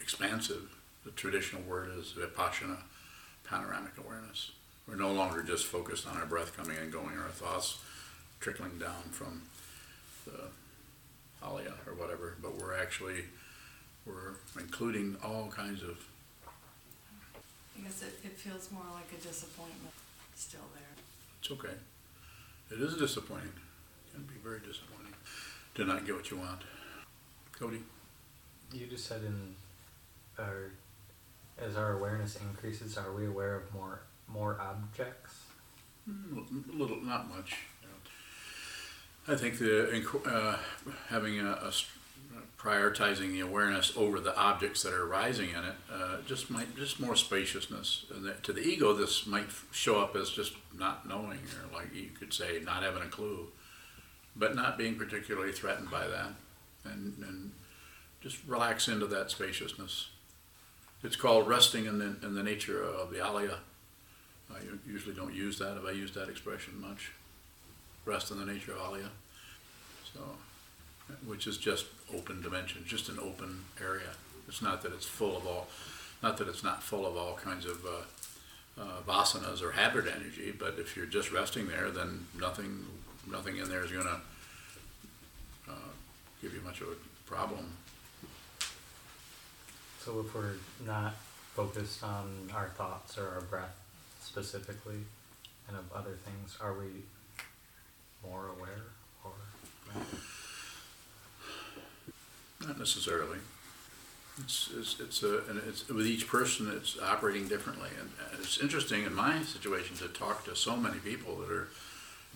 [0.00, 0.70] expansive.
[1.04, 2.78] The traditional word is vipassana,
[3.44, 4.52] panoramic awareness.
[4.86, 7.78] We're no longer just focused on our breath coming and going, or our thoughts
[8.40, 9.42] trickling down from
[10.24, 10.44] the
[11.44, 13.24] alaya or whatever, but we're actually,
[14.06, 15.98] we're including all kinds of,
[17.78, 19.94] I guess it, it feels more like a disappointment
[20.34, 21.04] still there.
[21.40, 21.74] it's okay.
[22.70, 25.14] It is disappointing, it can be very disappointing
[25.76, 26.62] to not get what you want.
[27.58, 27.80] Cody?
[28.72, 29.54] You just said in
[30.38, 30.70] our
[31.60, 35.34] as our awareness increases, are we aware of more more objects?
[36.08, 37.56] Mm, A little, not much.
[39.28, 40.56] I think the, uh,
[41.08, 41.72] having a, a
[42.58, 46.98] prioritizing the awareness over the objects that are arising in it, uh, just might, just
[46.98, 48.06] more spaciousness.
[48.14, 51.94] And that, to the ego, this might show up as just not knowing, or like
[51.94, 53.48] you could say, not having a clue,
[54.34, 56.30] but not being particularly threatened by that,
[56.84, 57.52] and, and
[58.22, 60.08] just relax into that spaciousness.
[61.04, 63.58] It's called resting in the, in the nature of the alaya.
[64.50, 67.12] i usually don't use that, if I use that expression much.
[68.08, 69.10] Rest in the nature of alaya.
[70.14, 70.20] So,
[71.26, 74.08] which is just open dimension, just an open area.
[74.48, 75.68] It's not that it's full of all,
[76.22, 80.54] not that it's not full of all kinds of uh, uh, vasanas or habit energy,
[80.58, 82.86] but if you're just resting there, then nothing,
[83.30, 84.20] nothing in there is gonna
[85.68, 85.90] uh,
[86.40, 87.76] give you much of a problem.
[90.00, 90.54] So if we're
[90.86, 91.14] not
[91.54, 93.76] focused on our thoughts or our breath
[94.22, 95.04] specifically,
[95.68, 97.02] and of other things, are we
[98.24, 98.84] more aware
[99.24, 99.32] or?
[102.66, 103.38] Not necessarily.
[104.40, 107.90] It's, it's, it's a, and it's, with each person, it's operating differently.
[107.98, 111.68] And it's interesting in my situation to talk to so many people that are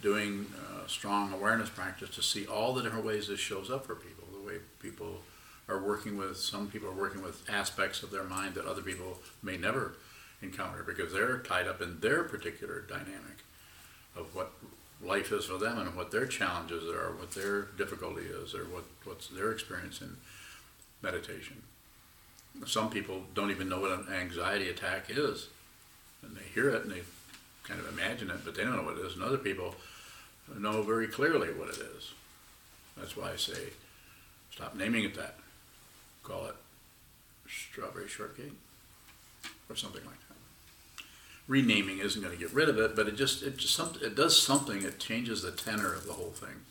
[0.00, 3.94] doing uh, strong awareness practice to see all the different ways this shows up for
[3.94, 4.24] people.
[4.32, 5.20] The way people
[5.68, 9.18] are working with, some people are working with aspects of their mind that other people
[9.42, 9.94] may never
[10.42, 13.44] encounter because they're tied up in their particular dynamic
[14.16, 14.52] of what
[15.02, 18.84] life is for them and what their challenges are, what their difficulty is, or what,
[19.04, 20.16] what's their experience in
[21.02, 21.62] meditation.
[22.66, 25.48] Some people don't even know what an anxiety attack is.
[26.22, 27.02] And they hear it and they
[27.64, 29.14] kind of imagine it, but they don't know what it is.
[29.14, 29.74] And other people
[30.56, 32.12] know very clearly what it is.
[32.96, 33.70] That's why I say,
[34.50, 35.36] stop naming it that.
[36.22, 36.56] Call it
[37.48, 38.52] strawberry shortcake
[39.68, 40.31] or something like that.
[41.48, 44.14] Renaming isn't going to get rid of it, but it just it just some, it
[44.14, 44.82] does something.
[44.82, 46.62] It changes the tenor of the whole thing.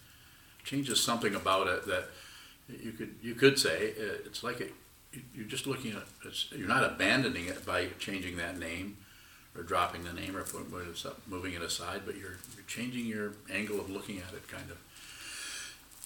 [0.64, 2.06] changes something about it that
[2.82, 4.74] you could you could say uh, it's like it,
[5.14, 6.04] you- you're just looking at
[6.58, 8.96] you're not abandoning it by changing that name
[9.58, 10.48] or dropping the name or it
[11.28, 14.48] moving it aside, but you're, you're changing your angle of looking at it.
[14.48, 14.78] Kind of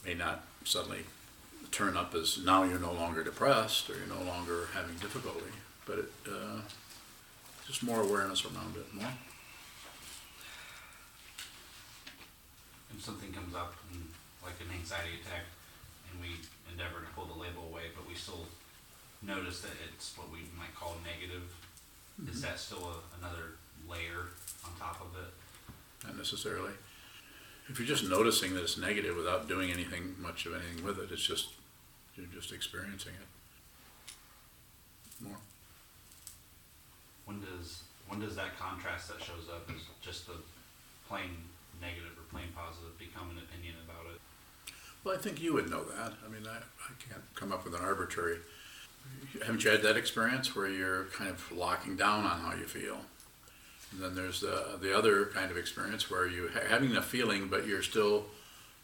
[0.03, 1.01] may not suddenly
[1.71, 5.51] turn up as now you're no longer depressed or you're no longer having difficulty,
[5.85, 6.61] but it, uh,
[7.65, 8.93] just more awareness around it.
[8.93, 9.11] More.
[12.95, 14.01] If something comes up, and
[14.43, 15.43] like an anxiety attack,
[16.11, 16.37] and we
[16.71, 18.45] endeavor to pull the label away, but we still
[19.21, 21.43] notice that it's what we might call negative,
[22.23, 22.41] is mm-hmm.
[22.41, 23.57] that still a, another
[23.89, 24.31] layer
[24.63, 25.33] on top of it?
[26.05, 26.71] not necessarily.
[27.67, 31.09] If you're just noticing that it's negative without doing anything much of anything with it,
[31.11, 31.49] it's just
[32.15, 33.27] you're just experiencing it.
[35.27, 35.37] More.
[37.25, 40.33] When does, when does that contrast that shows up as just the
[41.07, 41.29] plain
[41.81, 44.19] negative or plain positive become an opinion about it?
[45.03, 46.13] Well, I think you would know that.
[46.25, 48.39] I mean, I, I can't come up with an arbitrary.
[49.45, 52.97] Haven't you had that experience where you're kind of locking down on how you feel?
[53.91, 57.47] And then there's the the other kind of experience where you ha- having a feeling,
[57.47, 58.25] but you're still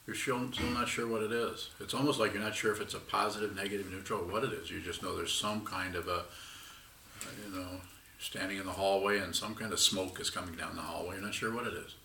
[0.05, 1.69] you're still, still not sure what it is.
[1.79, 4.69] It's almost like you're not sure if it's a positive, negative, neutral, what it is.
[4.69, 6.23] You just know there's some kind of a,
[7.45, 7.67] you know,
[8.21, 11.15] standing in the hallway and some kind of smoke is coming down the hallway.
[11.15, 11.95] You're not sure what it is.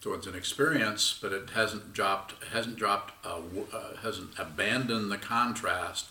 [0.00, 5.10] So it's an experience, but it hasn't dropped, hasn't dropped, a w- uh, hasn't abandoned
[5.10, 6.06] the contrast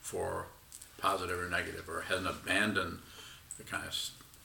[0.00, 0.46] for
[0.98, 3.00] positive or negative, or hasn't abandoned
[3.58, 3.94] The kind of,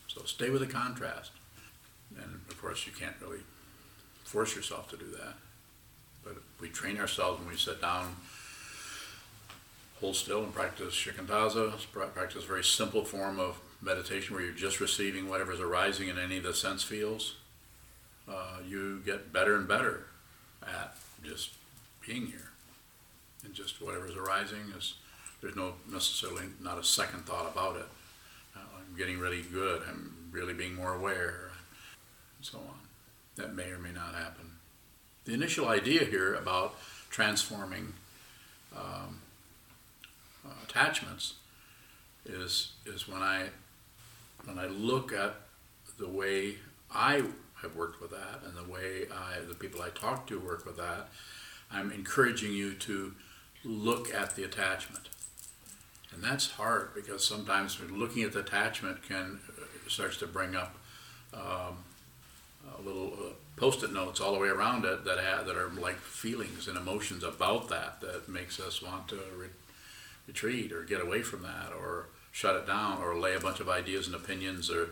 [0.08, 1.32] so stay with the contrast.
[2.16, 3.42] And of course, you can't really
[4.24, 5.36] force yourself to do that.
[6.24, 8.16] But we train ourselves when we sit down,
[10.00, 11.74] hold still and practice shikantaza,
[12.14, 16.38] practice a very simple form of meditation where you're just receiving whatever's arising in any
[16.38, 17.36] of the sense fields.
[18.30, 20.06] Uh, you get better and better
[20.64, 21.52] at just
[22.06, 22.52] being here.
[23.44, 24.96] And just whatever's arising is,
[25.42, 27.88] there's no necessarily, not a second thought about it.
[28.56, 31.52] Uh, I'm getting really good, I'm really being more aware,
[32.38, 32.76] and so on.
[33.38, 34.52] That may or may not happen.
[35.26, 36.76] The initial idea here about
[37.10, 37.94] transforming
[38.76, 39.22] um,
[40.46, 41.36] uh, attachments
[42.26, 43.48] is is when I
[44.46, 45.36] when I look at
[46.00, 46.56] the way
[46.94, 47.24] I
[47.62, 50.78] have worked with that and the way I the people I talk to work with
[50.78, 51.10] that,
[51.72, 53.14] I'm encouraging you to
[53.64, 55.10] look at the attachment.
[56.14, 60.76] And that's hard because sometimes looking at the attachment can uh, starts to bring up
[61.34, 61.78] um,
[62.84, 66.68] little uh, post-it notes all the way around it that have, that are like feelings
[66.68, 69.48] and emotions about that that makes us want to re-
[70.28, 72.08] retreat or get away from that or
[72.42, 74.90] shut it down or lay a bunch of ideas and opinions or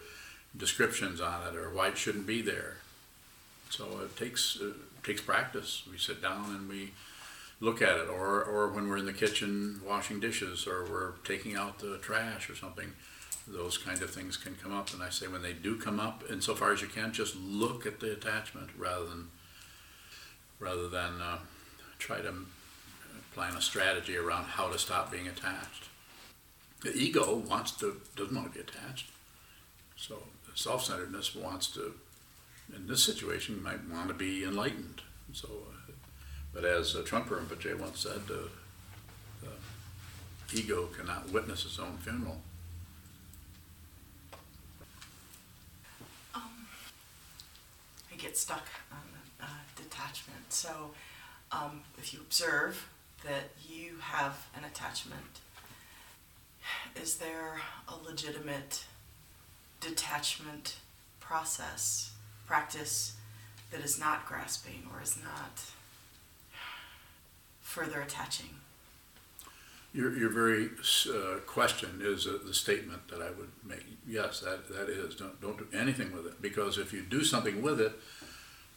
[0.55, 2.77] descriptions on it or why it shouldn't be there.
[3.71, 5.83] So it takes uh, takes practice.
[5.91, 6.91] We sit down and we
[7.59, 11.55] look at it or or when we're in the kitchen washing dishes or we're taking
[11.55, 12.93] out the trash or something
[13.47, 16.23] those kind of things can come up and i say when they do come up
[16.29, 19.27] insofar as you can just look at the attachment rather than
[20.59, 21.39] rather than uh,
[21.97, 22.33] try to
[23.33, 25.88] plan a strategy around how to stop being attached
[26.81, 29.07] the ego wants to doesn't want to be attached
[29.95, 31.93] so the self-centeredness wants to
[32.75, 35.01] in this situation might want to be enlightened
[35.33, 35.79] so uh,
[36.53, 39.47] but as uh, Trungpa Rinpoche once said, uh,
[40.51, 42.41] the ego cannot witness its own funeral.
[46.35, 48.97] I get stuck on
[49.41, 50.51] uh, detachment.
[50.51, 50.91] So,
[51.51, 52.89] um, if you observe
[53.23, 55.39] that you have an attachment,
[57.01, 58.85] is there a legitimate
[59.79, 60.77] detachment
[61.19, 62.11] process,
[62.45, 63.15] practice
[63.71, 65.61] that is not grasping or is not
[67.61, 68.49] further attaching?
[69.93, 70.69] Your, your very
[71.09, 73.85] uh, question is uh, the statement that I would make.
[74.07, 75.15] Yes, that, that is.
[75.15, 77.93] Don't, don't do anything with it because if you do something with it,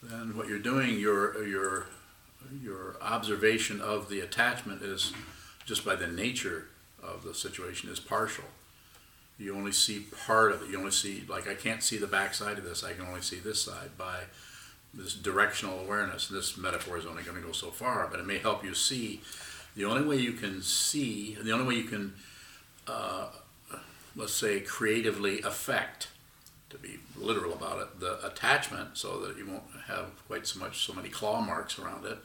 [0.01, 1.87] then what you're doing, your, your,
[2.63, 5.13] your observation of the attachment is
[5.65, 6.67] just by the nature
[7.03, 8.45] of the situation is partial.
[9.37, 10.69] You only see part of it.
[10.69, 12.83] You only see, like, I can't see the backside of this.
[12.83, 14.21] I can only see this side by
[14.93, 16.27] this directional awareness.
[16.27, 19.21] This metaphor is only going to go so far, but it may help you see.
[19.75, 22.13] The only way you can see, the only way you can,
[22.87, 23.29] uh,
[24.15, 26.09] let's say, creatively affect,
[26.69, 30.85] to be literal about it, the attachment, so that you won't have quite so much,
[30.85, 32.19] so many claw marks around it,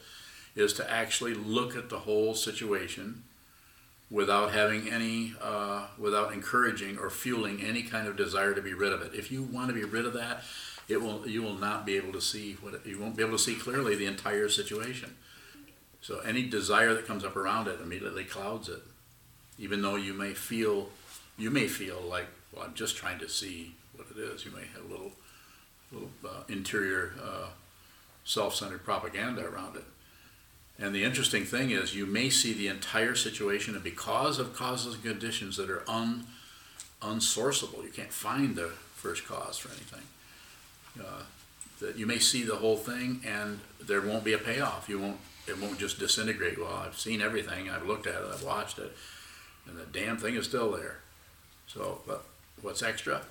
[0.55, 3.25] is to actually look at the whole situation
[4.11, 8.93] without having any, uh, without encouraging or fueling any kind of desire to be rid
[8.93, 9.15] of it.
[9.15, 10.43] If you want to be rid of that,
[10.89, 13.37] it will you will not be able to see what it, you won't be able
[13.37, 15.17] to see clearly the entire situation.
[16.01, 18.83] So any desire that comes up around it immediately clouds it,
[19.59, 20.89] even though you may feel
[21.37, 24.47] you may feel like well I'm just trying to see what it is.
[24.47, 25.13] You may have a little
[25.93, 27.49] little uh, interior uh,
[28.25, 29.85] self-centered propaganda around it.
[30.79, 34.95] And the interesting thing is, you may see the entire situation, and because of causes
[34.95, 36.27] and conditions that are un,
[37.03, 40.03] unsourceable, you can't find the first cause for anything
[41.01, 41.23] uh,
[41.81, 44.89] that you may see the whole thing and there won't be a payoff.
[44.89, 45.19] You won't.
[45.47, 46.59] It won't just disintegrate.
[46.59, 47.71] Well, I've seen everything.
[47.71, 48.29] I've looked at it.
[48.31, 48.93] I've watched it,
[49.67, 50.99] and the damn thing is still there.
[51.67, 52.25] So, but
[52.61, 53.23] what's extra?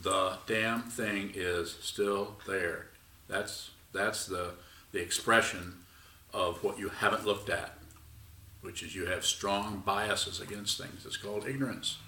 [0.00, 2.86] The damn thing is still there.
[3.28, 4.52] That's that's the
[4.92, 5.78] the expression
[6.32, 7.74] of what you haven't looked at,
[8.60, 11.04] which is you have strong biases against things.
[11.04, 11.98] It's called ignorance.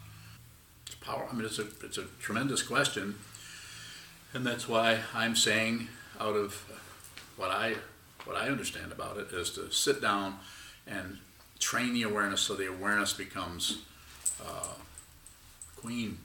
[0.87, 1.27] It's power.
[1.31, 3.17] I mean, it's a it's a tremendous question.
[4.35, 6.65] And that's why I'm saying, out of
[7.37, 7.75] what I
[8.25, 10.39] what I understand about it, is to sit down
[10.87, 11.19] and
[11.59, 13.79] train the awareness so the awareness becomes
[14.45, 14.75] uh,
[15.77, 16.19] queen.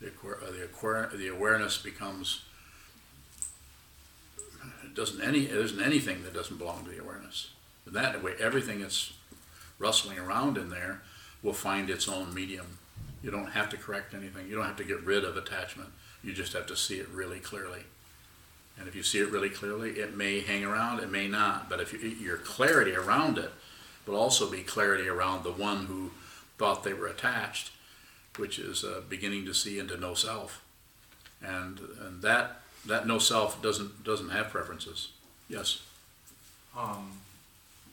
[0.00, 2.42] The, the, the awareness becomes
[5.00, 7.50] doesn't any there isn't anything that doesn't belong to the awareness.
[7.86, 9.14] In that way, everything that's
[9.78, 11.00] rustling around in there
[11.42, 12.78] will find its own medium.
[13.22, 14.46] You don't have to correct anything.
[14.46, 15.88] You don't have to get rid of attachment.
[16.22, 17.84] You just have to see it really clearly.
[18.78, 21.70] And if you see it really clearly, it may hang around, it may not.
[21.70, 23.52] But if you, your clarity around it
[24.06, 26.10] will also be clarity around the one who
[26.58, 27.70] thought they were attached,
[28.36, 30.62] which is uh, beginning to see into no self.
[31.42, 35.08] And, and that, that no self doesn't, doesn't have preferences.
[35.48, 35.82] Yes?
[36.76, 37.10] um,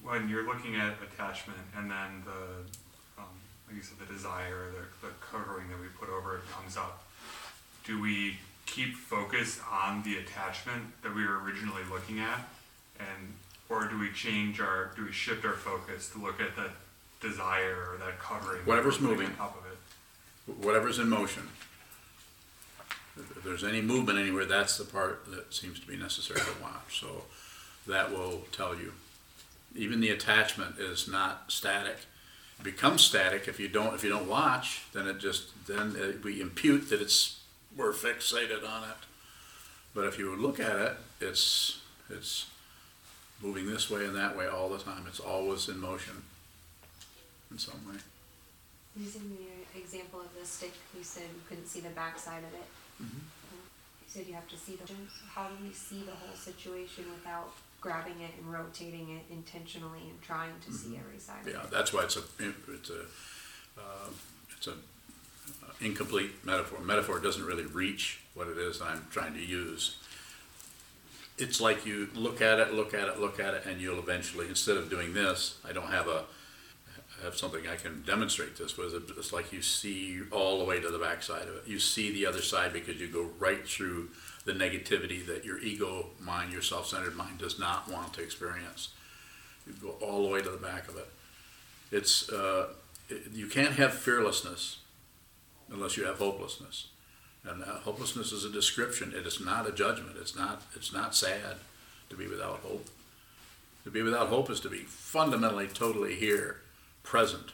[0.03, 3.25] when you're looking at attachment and then the, um,
[3.67, 7.03] like you said, the desire, the, the covering that we put over it comes up,
[7.85, 12.47] do we keep focus on the attachment that we were originally looking at?
[12.99, 13.33] And,
[13.69, 16.69] or do we change our, do we shift our focus to look at the
[17.27, 18.59] desire or that covering?
[18.59, 19.39] that Whatever's we're putting moving.
[19.39, 20.65] On top of it?
[20.65, 21.43] Whatever's in motion.
[23.19, 26.99] If there's any movement anywhere, that's the part that seems to be necessary to watch.
[26.99, 27.23] So
[27.87, 28.93] that will tell you.
[29.75, 31.97] Even the attachment is not static.
[32.59, 34.83] It becomes static if you don't if you don't watch.
[34.93, 37.41] Then it just then it, we impute that it's
[37.75, 38.97] we're fixated on it.
[39.93, 42.47] But if you look at it, it's it's
[43.41, 45.05] moving this way and that way all the time.
[45.07, 46.23] It's always in motion
[47.51, 47.99] in some way.
[48.95, 52.65] Using the example of the stick, you said you couldn't see the backside of it.
[53.01, 53.21] Mhm.
[54.01, 54.91] You said you have to see the,
[55.29, 60.21] how do we see the whole situation without grabbing it and rotating it intentionally and
[60.21, 61.53] trying to see every side of it?
[61.53, 63.01] Yeah, that's why it's a, it's a,
[63.77, 64.09] uh,
[64.57, 66.79] it's a uh, incomplete metaphor.
[66.79, 69.97] Metaphor doesn't really reach what it is I'm trying to use.
[71.37, 74.47] It's like you look at it, look at it, look at it, and you'll eventually,
[74.47, 76.23] instead of doing this, I don't have a,
[77.23, 78.93] have something I can demonstrate this with.
[79.17, 81.63] It's like you see all the way to the backside of it.
[81.67, 84.09] You see the other side because you go right through
[84.45, 88.89] the negativity that your ego mind, your self-centered mind does not want to experience.
[89.65, 91.07] You go all the way to the back of it.
[91.91, 92.67] It's, uh,
[93.09, 94.77] it- you can't have fearlessness
[95.71, 96.87] unless you have hopelessness.
[97.43, 99.13] And uh, hopelessness is a description.
[99.15, 100.17] It is not a judgment.
[100.19, 101.57] It's not, it's not sad
[102.09, 102.87] to be without hope.
[103.85, 106.61] To be without hope is to be fundamentally, totally here,
[107.07, 107.53] present.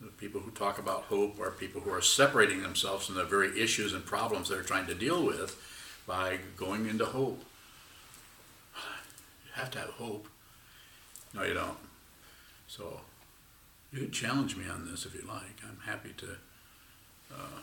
[0.00, 3.60] The people who talk about hope are people who are separating themselves from the very
[3.60, 5.60] issues and problems they're trying to deal with
[6.06, 7.44] by going into hope.
[8.74, 10.26] You have to have hope.
[11.34, 11.76] No, you don't.
[12.68, 13.02] So,
[13.92, 15.60] you can challenge me on this if you like.
[15.62, 16.28] I'm happy to
[17.34, 17.60] uh,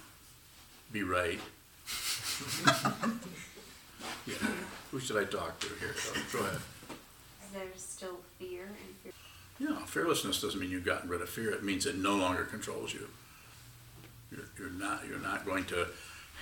[0.91, 1.39] be right.
[4.28, 4.36] yeah.
[4.91, 5.95] Who should I talk to here?
[6.32, 6.59] Go ahead.
[7.43, 9.13] Is there still fear and fear?
[9.60, 11.51] Yeah, fearlessness doesn't mean you've gotten rid of fear.
[11.51, 13.08] It means it no longer controls you.
[14.32, 15.88] You're, you're not you're not going to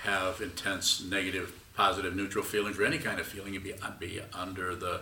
[0.02, 3.54] have intense negative, positive, neutral feelings or any kind of feeling.
[3.54, 5.00] You'd be be under the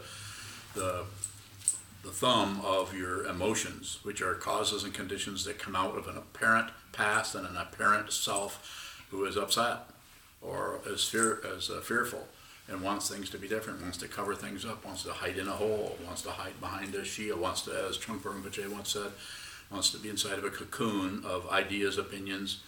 [0.74, 1.04] the
[2.04, 6.16] the thumb of your emotions, which are causes and conditions that come out of an
[6.16, 9.88] apparent past and an apparent self who is upset
[10.42, 12.28] or is fear is uh, fearful
[12.68, 15.48] and wants things to be different, wants to cover things up, wants to hide in
[15.48, 19.12] a hole, wants to hide behind a shield, wants to, as Trungpa Rinpoche once said,
[19.70, 22.62] wants to be inside of a cocoon of ideas, opinions.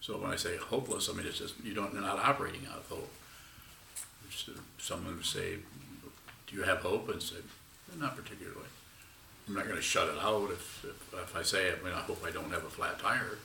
[0.00, 2.78] So when I say hopeless, I mean it's just you don't you're not operating out
[2.78, 3.12] of hope.
[4.48, 5.56] Uh, Someone would say,
[6.46, 7.36] "Do you have hope?" and say,
[7.98, 8.66] "Not particularly."
[9.50, 12.00] I'm not going to shut it out if, if, if I say, I mean, I
[12.02, 13.36] hope I don't have a flat tire.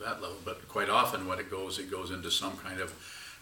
[0.00, 2.92] That level, but quite often when it goes, it goes into some kind of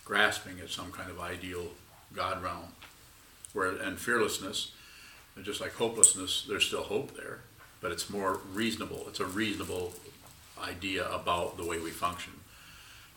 [0.05, 1.69] grasping at some kind of ideal
[2.15, 2.73] God realm.
[3.53, 4.73] Where and fearlessness,
[5.35, 7.41] and just like hopelessness, there's still hope there,
[7.81, 9.05] but it's more reasonable.
[9.09, 9.93] It's a reasonable
[10.63, 12.33] idea about the way we function.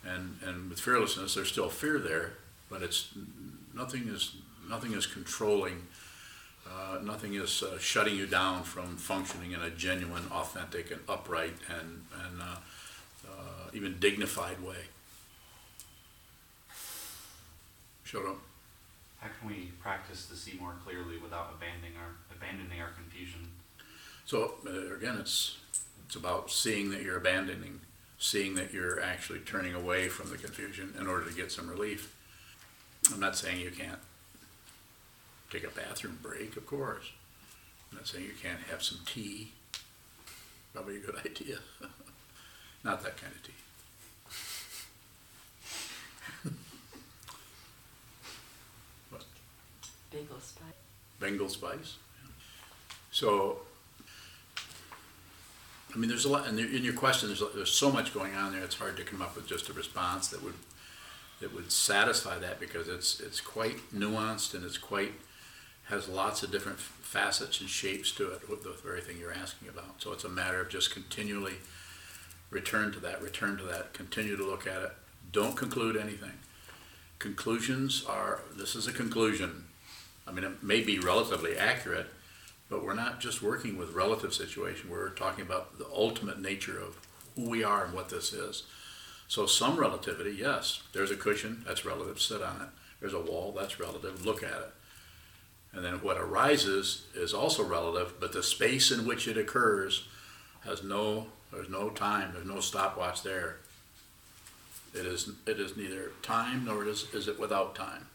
[0.05, 2.33] And and with fearlessness, there's still fear there,
[2.69, 3.09] but it's
[3.73, 4.35] nothing is
[4.69, 5.87] nothing is controlling.
[6.69, 11.55] Uh, nothing is uh, shutting you down from functioning in a genuine, authentic, and upright,
[11.69, 12.57] and and uh,
[13.27, 14.85] uh, even dignified way.
[18.15, 18.39] Up.
[19.19, 23.49] How can we practice to see more clearly without abandoning our abandoning our confusion?
[24.25, 25.57] So uh, again, it's
[26.07, 27.81] it's about seeing that you're abandoning,
[28.17, 32.15] seeing that you're actually turning away from the confusion in order to get some relief.
[33.13, 33.99] I'm not saying you can't
[35.51, 37.11] take a bathroom break, of course.
[37.91, 39.51] I'm not saying you can't have some tea.
[40.73, 41.59] Probably a good idea.
[42.83, 43.53] Not that kind of tea.
[49.09, 49.23] What?
[50.11, 50.65] Bagel spice.
[51.19, 51.97] Bengal spice.
[53.11, 53.59] So,
[55.93, 58.35] I mean, there's a lot, and there- in your question, there's, there's so much going
[58.35, 60.53] on there, it's hard to come up with just a response that would,
[61.41, 65.13] that would satisfy that because it's, it's quite nuanced and it's quite,
[65.85, 69.67] has lots of different facets and shapes to it with the very thing you're asking
[69.67, 70.01] about.
[70.01, 71.55] So it's a matter of just continually
[72.49, 74.91] return to that, return to that, continue to look at it.
[75.31, 76.33] Don't conclude anything.
[77.19, 79.65] Conclusions are, this is a conclusion.
[80.27, 82.07] I mean, it may be relatively accurate,
[82.69, 86.99] But we're not just working with relative situation, we're talking about the ultimate nature of
[87.35, 88.63] who we are and what this is.
[89.27, 92.67] So some relativity, yes, there's a cushion, that's relative, sit on it.
[92.99, 94.73] There's a wall, that's relative, look at it.
[95.73, 100.07] And then what arises is also relative, but the space in which it occurs
[100.61, 103.57] has no, there's no time, there's no stopwatch there.
[104.93, 108.07] It is, it is neither time nor is, is it without time.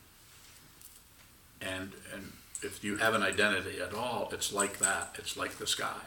[1.60, 2.32] And, and
[2.62, 6.00] if you have an identity at all, it's like that, it's like the sky.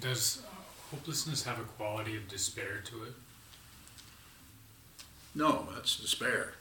[0.00, 3.12] Does uh, hopelessness have a quality of despair to it?
[5.34, 6.54] No, that's despair.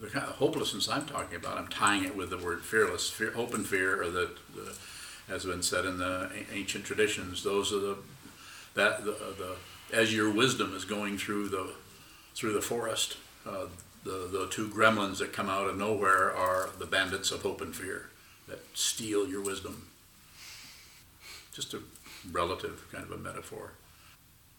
[0.00, 3.08] The kind of hopelessness I'm talking about, I'm tying it with the word fearless.
[3.08, 4.76] Fear, hope and fear or the, the,
[5.28, 7.96] has been said in the ancient traditions, those are the,
[8.74, 9.56] that, the, the,
[9.92, 11.72] as your wisdom is going through the,
[12.34, 13.16] through the forest,
[13.46, 13.66] uh,
[14.04, 17.74] the, the two gremlins that come out of nowhere are the bandits of hope and
[17.74, 18.10] fear
[18.48, 19.88] that steal your wisdom.
[21.52, 21.80] Just a
[22.30, 23.72] relative kind of a metaphor.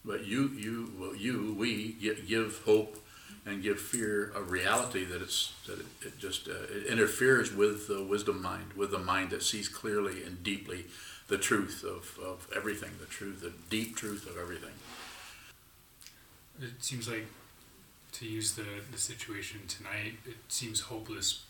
[0.04, 1.92] But you, you, well, you, we
[2.26, 2.98] give hope
[3.46, 7.88] and give fear a reality that it's that it, it just uh, it interferes with
[7.88, 10.86] the wisdom mind, with the mind that sees clearly and deeply
[11.28, 14.72] the truth of, of everything, the truth, the deep truth of everything.
[16.60, 17.26] It seems like,
[18.12, 21.44] to use the, the situation tonight, it seems hopeless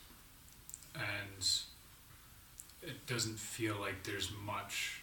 [0.95, 1.49] and
[2.83, 5.03] it doesn't feel like there's much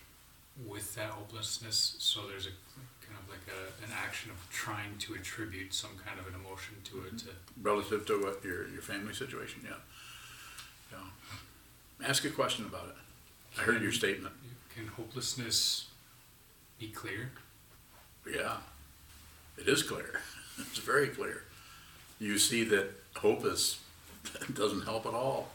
[0.65, 1.95] with that hopelessness.
[1.99, 2.49] So there's a
[3.07, 6.75] kind of like a, an action of trying to attribute some kind of an emotion
[6.85, 7.19] to it.
[7.19, 7.25] To,
[7.61, 9.77] Relative to what your your family situation, yeah.
[10.91, 12.07] yeah.
[12.07, 12.95] Ask a question about it.
[13.59, 14.33] I heard your statement.
[14.73, 15.87] can hopelessness
[16.79, 17.31] be clear?
[18.29, 18.57] Yeah,
[19.57, 20.21] it is clear.
[20.57, 21.43] It's very clear.
[22.17, 22.87] You see that
[23.17, 23.79] hope is
[24.53, 25.49] doesn't help at all.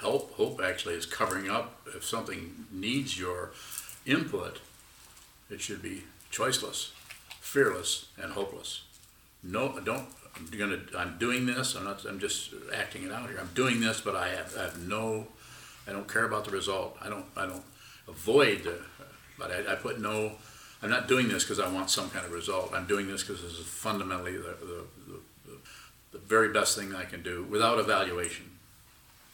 [0.00, 1.80] Help, hope actually is covering up.
[1.96, 3.52] If something needs your
[4.04, 4.60] input,
[5.48, 6.02] it should be
[6.32, 6.90] choiceless,
[7.40, 8.82] fearless, and hopeless.
[9.42, 10.08] No, I don't.
[10.34, 10.80] I'm gonna.
[10.96, 11.74] I'm doing this.
[11.76, 12.04] I'm not.
[12.04, 13.38] I'm just acting it out here.
[13.38, 14.54] I'm doing this, but I have.
[14.58, 15.26] I have no.
[15.86, 16.96] I don't care about the result.
[17.00, 17.26] I don't.
[17.36, 17.64] I don't
[18.08, 18.64] avoid.
[18.64, 18.78] The,
[19.38, 20.32] but I, I put no.
[20.82, 22.72] I'm not doing this because I want some kind of result.
[22.74, 25.20] I'm doing this because this is fundamentally the, the, the,
[26.12, 28.50] the, very best thing I can do without evaluation.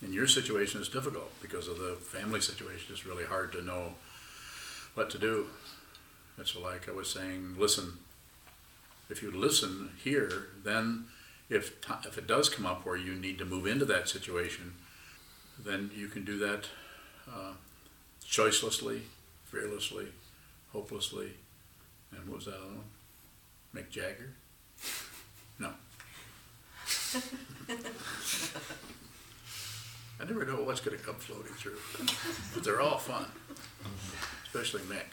[0.02, 2.88] And your situation is difficult because of the family situation.
[2.90, 3.94] It's really hard to know
[4.94, 5.46] what to do.
[6.38, 7.98] It's like I was saying, listen.
[9.10, 11.06] If you listen here, then
[11.48, 14.74] if, ti- if it does come up where you need to move into that situation,
[15.58, 16.66] then you can do that
[17.26, 17.52] uh,
[18.22, 19.00] choicelessly,
[19.46, 20.08] fearlessly,
[20.72, 21.32] hopelessly,
[22.12, 22.84] and what was that other one?
[23.74, 24.34] Mick Jagger?
[25.58, 25.70] No.
[30.20, 31.78] I never know what's going to come floating through,
[32.54, 33.24] but they're all fun,
[34.46, 35.04] especially Mick.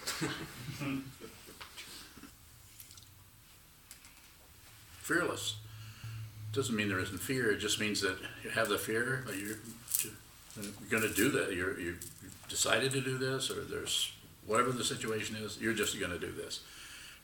[5.02, 5.56] Fearless
[6.52, 7.52] doesn't mean there isn't fear.
[7.52, 9.58] It just means that you have the fear, you're,
[10.02, 11.54] you're going to do that.
[11.54, 11.96] You're, you
[12.48, 14.12] decided to do this, or there's
[14.46, 15.58] whatever the situation is.
[15.60, 16.60] You're just going to do this.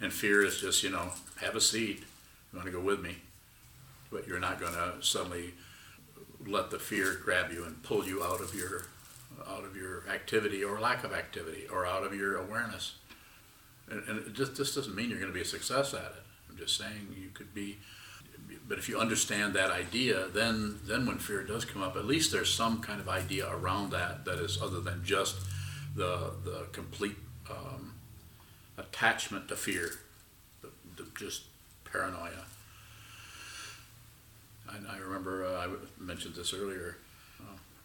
[0.00, 1.10] And fear is just, you know,
[1.40, 2.04] have a seat.
[2.52, 3.16] You want to go with me,
[4.12, 5.54] but you're not going to suddenly
[6.46, 8.86] let the fear grab you and pull you out of your
[9.48, 12.94] out of your activity or lack of activity or out of your awareness.
[13.90, 16.22] And, and it just this doesn't mean you're going to be a success at it.
[16.48, 17.78] I'm just saying you could be.
[18.68, 22.32] But if you understand that idea, then then when fear does come up, at least
[22.32, 25.36] there's some kind of idea around that that is other than just
[25.94, 27.16] the the complete
[27.50, 27.94] um,
[28.76, 29.90] attachment to fear,
[30.62, 31.42] the, the just
[31.84, 32.44] paranoia.
[34.68, 35.68] I, I remember uh, I
[36.02, 36.96] mentioned this earlier,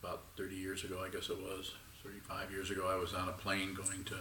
[0.03, 1.71] about 30 years ago, I guess it was,
[2.03, 2.89] 35 years ago.
[2.89, 4.15] I was on a plane going to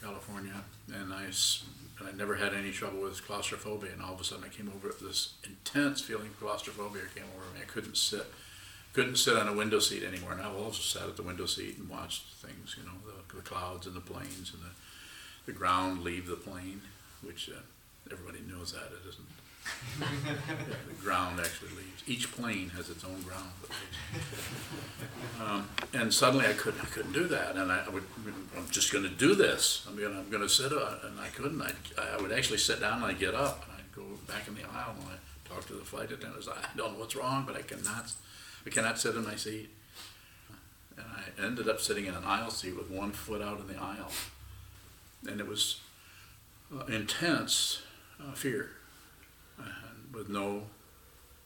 [0.00, 0.52] California,
[0.92, 3.92] and I, and I never had any trouble with claustrophobia.
[3.92, 7.54] And all of a sudden, I came over this intense feeling of claustrophobia came over
[7.54, 7.60] me.
[7.62, 8.26] I couldn't sit,
[8.92, 10.32] couldn't sit on a window seat anymore.
[10.32, 13.42] And I also sat at the window seat and watched things, you know, the, the
[13.42, 16.82] clouds and the planes and the, the ground leave the plane,
[17.22, 17.60] which uh,
[18.10, 19.26] everybody knows that it isn't.
[19.98, 22.02] The ground actually leaves.
[22.06, 23.50] Each plane has its own ground.
[23.62, 24.46] that leaves.
[25.40, 28.04] Um, and suddenly I couldn't, I couldn't do that, and I, would,
[28.56, 29.84] I'm just going to do this.
[29.88, 31.60] I'm going to, I'm to sit, uh, and I couldn't.
[31.60, 31.72] I,
[32.14, 34.62] I would actually sit down and I'd get up and I'd go back in the
[34.62, 36.48] aisle and I'd talk to the flight attendants.
[36.48, 38.12] I don't know what's wrong, but I cannot,
[38.66, 39.70] I cannot sit in my seat.
[40.96, 43.80] And I ended up sitting in an aisle seat with one foot out in the
[43.80, 44.10] aisle,
[45.28, 45.80] and it was
[46.74, 47.82] uh, intense
[48.20, 48.70] uh, fear,
[49.58, 50.62] and with no,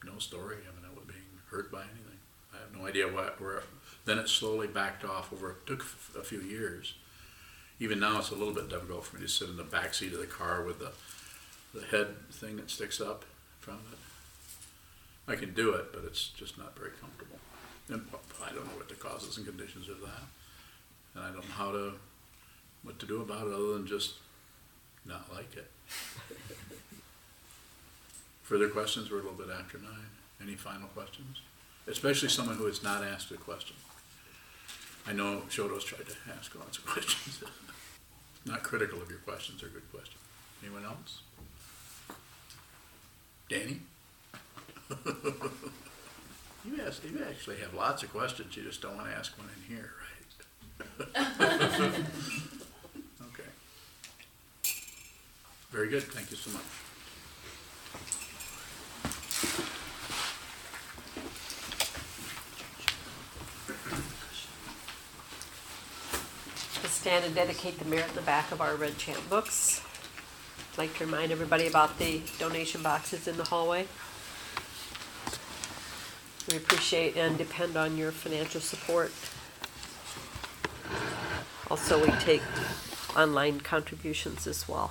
[0.05, 0.57] no story.
[0.57, 2.19] I mean, I was being hurt by anything.
[2.53, 3.63] I have no idea what, where,
[4.05, 5.85] then it slowly backed off over, it took
[6.19, 6.95] a few years.
[7.79, 10.13] Even now, it's a little bit difficult for me to sit in the back seat
[10.13, 10.93] of the car with the,
[11.73, 13.25] the head thing that sticks up
[13.61, 13.99] from it.
[15.31, 17.39] I can do it, but it's just not very comfortable.
[17.89, 18.05] And
[18.45, 20.23] I don't know what the causes and conditions of that.
[21.15, 21.93] And I don't know how to,
[22.83, 24.15] what to do about it other than just
[25.07, 25.71] not like it.
[28.51, 29.13] Further questions?
[29.13, 30.11] We're a little bit after nine.
[30.43, 31.41] Any final questions?
[31.87, 33.77] Especially someone who has not asked a question.
[35.07, 37.45] I know Shoto's tried to ask lots of questions.
[38.45, 40.19] Not critical of your questions, they're good questions.
[40.65, 41.23] Anyone else?
[43.49, 43.83] Danny?
[46.63, 49.77] You ask, you actually have lots of questions, you just don't wanna ask one in
[49.77, 49.93] here,
[51.17, 51.17] right?
[53.33, 53.49] Okay.
[55.71, 56.63] Very good, thank you so much.
[66.83, 69.83] To stand and dedicate the merit at the back of our red chant books.
[70.73, 73.87] I'd like to remind everybody about the donation boxes in the hallway.
[76.51, 79.13] We appreciate and depend on your financial support.
[81.71, 82.43] Also, we take
[83.17, 84.91] online contributions as well.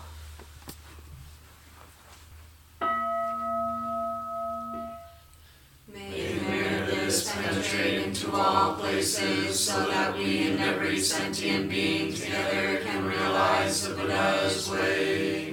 [8.10, 14.68] Into all places so that we and every sentient being together can realize the Buddha's
[14.68, 15.48] way.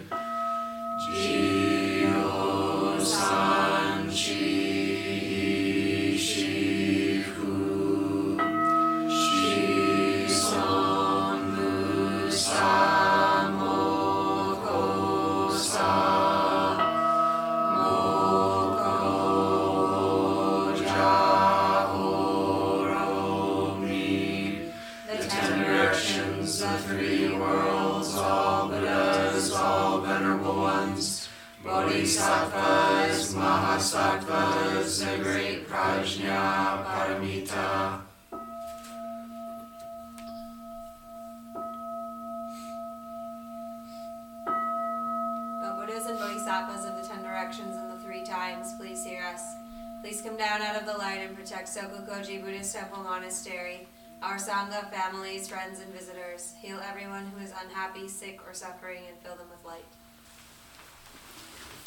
[50.07, 53.89] Please come down out of the light and protect Sokokoji Buddhist Temple Monastery,
[54.23, 56.55] our Sangha, families, friends, and visitors.
[56.63, 59.95] Heal everyone who is unhappy, sick, or suffering, and fill them with light.